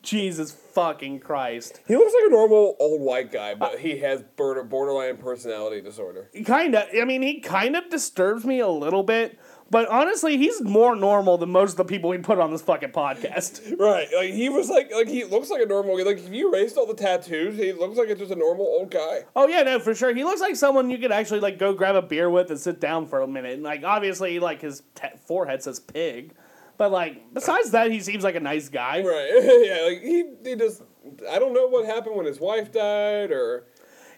Jesus 0.10 0.52
fucking 0.52 1.20
Christ. 1.20 1.82
he 1.88 1.96
looks 1.96 2.14
like 2.14 2.24
a 2.28 2.32
normal 2.32 2.76
old 2.80 3.02
white 3.02 3.32
guy, 3.32 3.54
but 3.54 3.80
he 3.80 3.98
has 4.00 4.24
border- 4.36 4.64
borderline 4.64 5.18
personality 5.18 5.82
disorder. 5.82 6.30
He 6.34 6.44
kinda. 6.44 6.88
I 7.00 7.06
mean, 7.06 7.22
he 7.22 7.40
kind 7.42 7.76
of 7.76 7.90
disturbs 7.90 8.46
me 8.46 8.60
a 8.60 8.68
little 8.68 9.04
bit, 9.04 9.38
but 9.70 9.88
honestly, 9.90 10.38
he's 10.38 10.62
more 10.62 10.96
normal 10.96 11.38
than 11.38 11.50
most 11.52 11.72
of 11.72 11.78
the 11.78 11.86
people 11.86 12.10
we 12.10 12.18
put 12.18 12.40
on 12.40 12.52
this 12.52 12.62
fucking 12.62 12.90
podcast. 12.92 13.78
Right, 13.80 14.08
like 14.16 14.32
he 14.34 14.50
was 14.50 14.70
like, 14.70 14.92
like 14.92 15.08
he 15.08 15.24
looks 15.26 15.50
like 15.50 15.62
a 15.62 15.66
normal. 15.66 15.96
Guy. 15.98 16.04
Like 16.04 16.18
if 16.18 16.30
you 16.34 16.52
erased 16.54 16.78
all 16.78 16.88
the 16.88 16.94
tattoos, 16.96 17.58
he 17.58 17.72
looks 17.72 17.98
like 17.98 18.10
it's 18.10 18.20
just 18.20 18.32
a 18.32 18.36
normal 18.36 18.66
old 18.66 18.90
guy. 18.92 19.26
Oh 19.36 19.48
yeah, 19.48 19.62
no, 19.64 19.80
for 19.80 19.94
sure. 19.94 20.14
He 20.16 20.24
looks 20.24 20.42
like 20.42 20.56
someone 20.56 20.90
you 20.90 20.98
could 20.98 21.12
actually 21.12 21.40
like 21.42 21.60
go 21.60 21.74
grab 21.74 21.96
a 21.96 22.02
beer 22.02 22.30
with 22.30 22.50
and 22.50 22.60
sit 22.60 22.80
down 22.80 23.06
for 23.08 23.22
a 23.22 23.28
minute. 23.28 23.54
And 23.54 23.64
like 23.64 23.84
obviously, 23.84 24.40
like 24.40 24.62
his 24.62 24.82
te- 24.96 25.18
forehead 25.26 25.62
says 25.64 25.80
pig, 25.80 26.34
but 26.80 26.92
like 26.92 27.32
besides 27.32 27.70
that, 27.72 27.92
he 27.92 28.00
seems 28.00 28.24
like 28.24 28.34
a 28.36 28.40
nice 28.40 28.70
guy. 28.70 29.04
Right, 29.04 29.30
yeah, 29.68 29.86
like 29.86 30.02
he 30.02 30.24
he 30.44 30.56
just. 30.56 30.82
I 31.30 31.38
don't 31.38 31.54
know 31.54 31.68
what 31.68 31.86
happened 31.86 32.16
when 32.16 32.26
his 32.26 32.40
wife 32.40 32.72
died, 32.72 33.32
or 33.32 33.66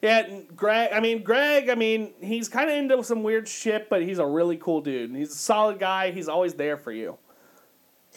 Yeah, 0.02 0.28
Greg. 0.56 0.92
I 0.94 1.00
mean, 1.00 1.24
Greg. 1.24 1.70
I 1.70 1.76
mean, 1.76 2.14
he's 2.22 2.48
kind 2.50 2.70
of 2.70 2.76
into 2.78 3.04
some 3.04 3.24
weird 3.24 3.48
shit, 3.48 3.90
but 3.90 4.02
he's 4.02 4.20
a 4.20 4.26
really 4.26 4.58
cool 4.58 4.80
dude. 4.82 5.14
He's 5.16 5.32
a 5.32 5.36
solid 5.36 5.80
guy. 5.80 6.12
He's 6.12 6.28
always 6.30 6.54
there 6.54 6.78
for 6.78 6.92
you. 6.92 7.18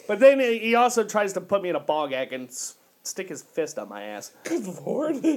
But 0.07 0.19
then 0.19 0.39
he 0.39 0.59
he 0.59 0.75
also 0.75 1.03
tries 1.03 1.33
to 1.33 1.41
put 1.41 1.61
me 1.61 1.69
in 1.69 1.75
a 1.75 1.79
ball 1.79 2.07
gag 2.07 2.31
and 2.33 2.47
s- 2.49 2.75
stick 3.03 3.29
his 3.29 3.41
fist 3.41 3.77
up 3.79 3.87
my 3.89 4.03
ass. 4.03 4.31
good 4.43 4.65
lord. 4.85 5.17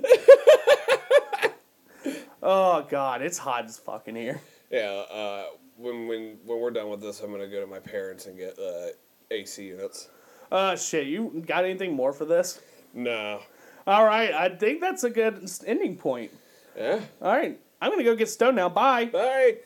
Oh 2.40 2.87
god, 2.88 3.21
it's 3.21 3.37
hot 3.37 3.64
as 3.64 3.79
fucking 3.79 4.14
here. 4.14 4.40
yeah, 4.71 5.05
uh, 5.11 5.44
when 5.79 6.09
when 6.09 6.38
when 6.45 6.61
we're 6.61 6.71
done 6.71 6.91
with 6.91 7.01
this, 7.01 7.21
I'm 7.21 7.31
gonna 7.31 7.49
go 7.49 7.61
to 7.61 7.67
my 7.67 7.79
parents 7.79 8.27
and 8.27 8.37
get 8.37 8.59
uh, 8.59 8.88
AC 9.31 9.64
units. 9.64 10.09
Uh, 10.51 10.77
shit. 10.77 11.07
You 11.07 11.43
got 11.47 11.64
anything 11.64 11.95
more 11.95 12.12
for 12.12 12.25
this? 12.25 12.61
No. 12.93 13.41
All 13.87 14.05
right, 14.05 14.33
I 14.33 14.51
think 14.51 14.81
that's 14.81 15.05
a 15.05 15.11
good 15.11 15.49
ending 15.67 15.97
point. 15.97 16.31
Yeah. 16.77 17.01
All 17.23 17.33
right, 17.33 17.59
I'm 17.81 17.91
gonna 17.91 18.05
go 18.05 18.14
get 18.14 18.29
stoned 18.29 18.57
now. 18.57 18.69
Bye. 18.69 19.07
Bye. 19.07 19.57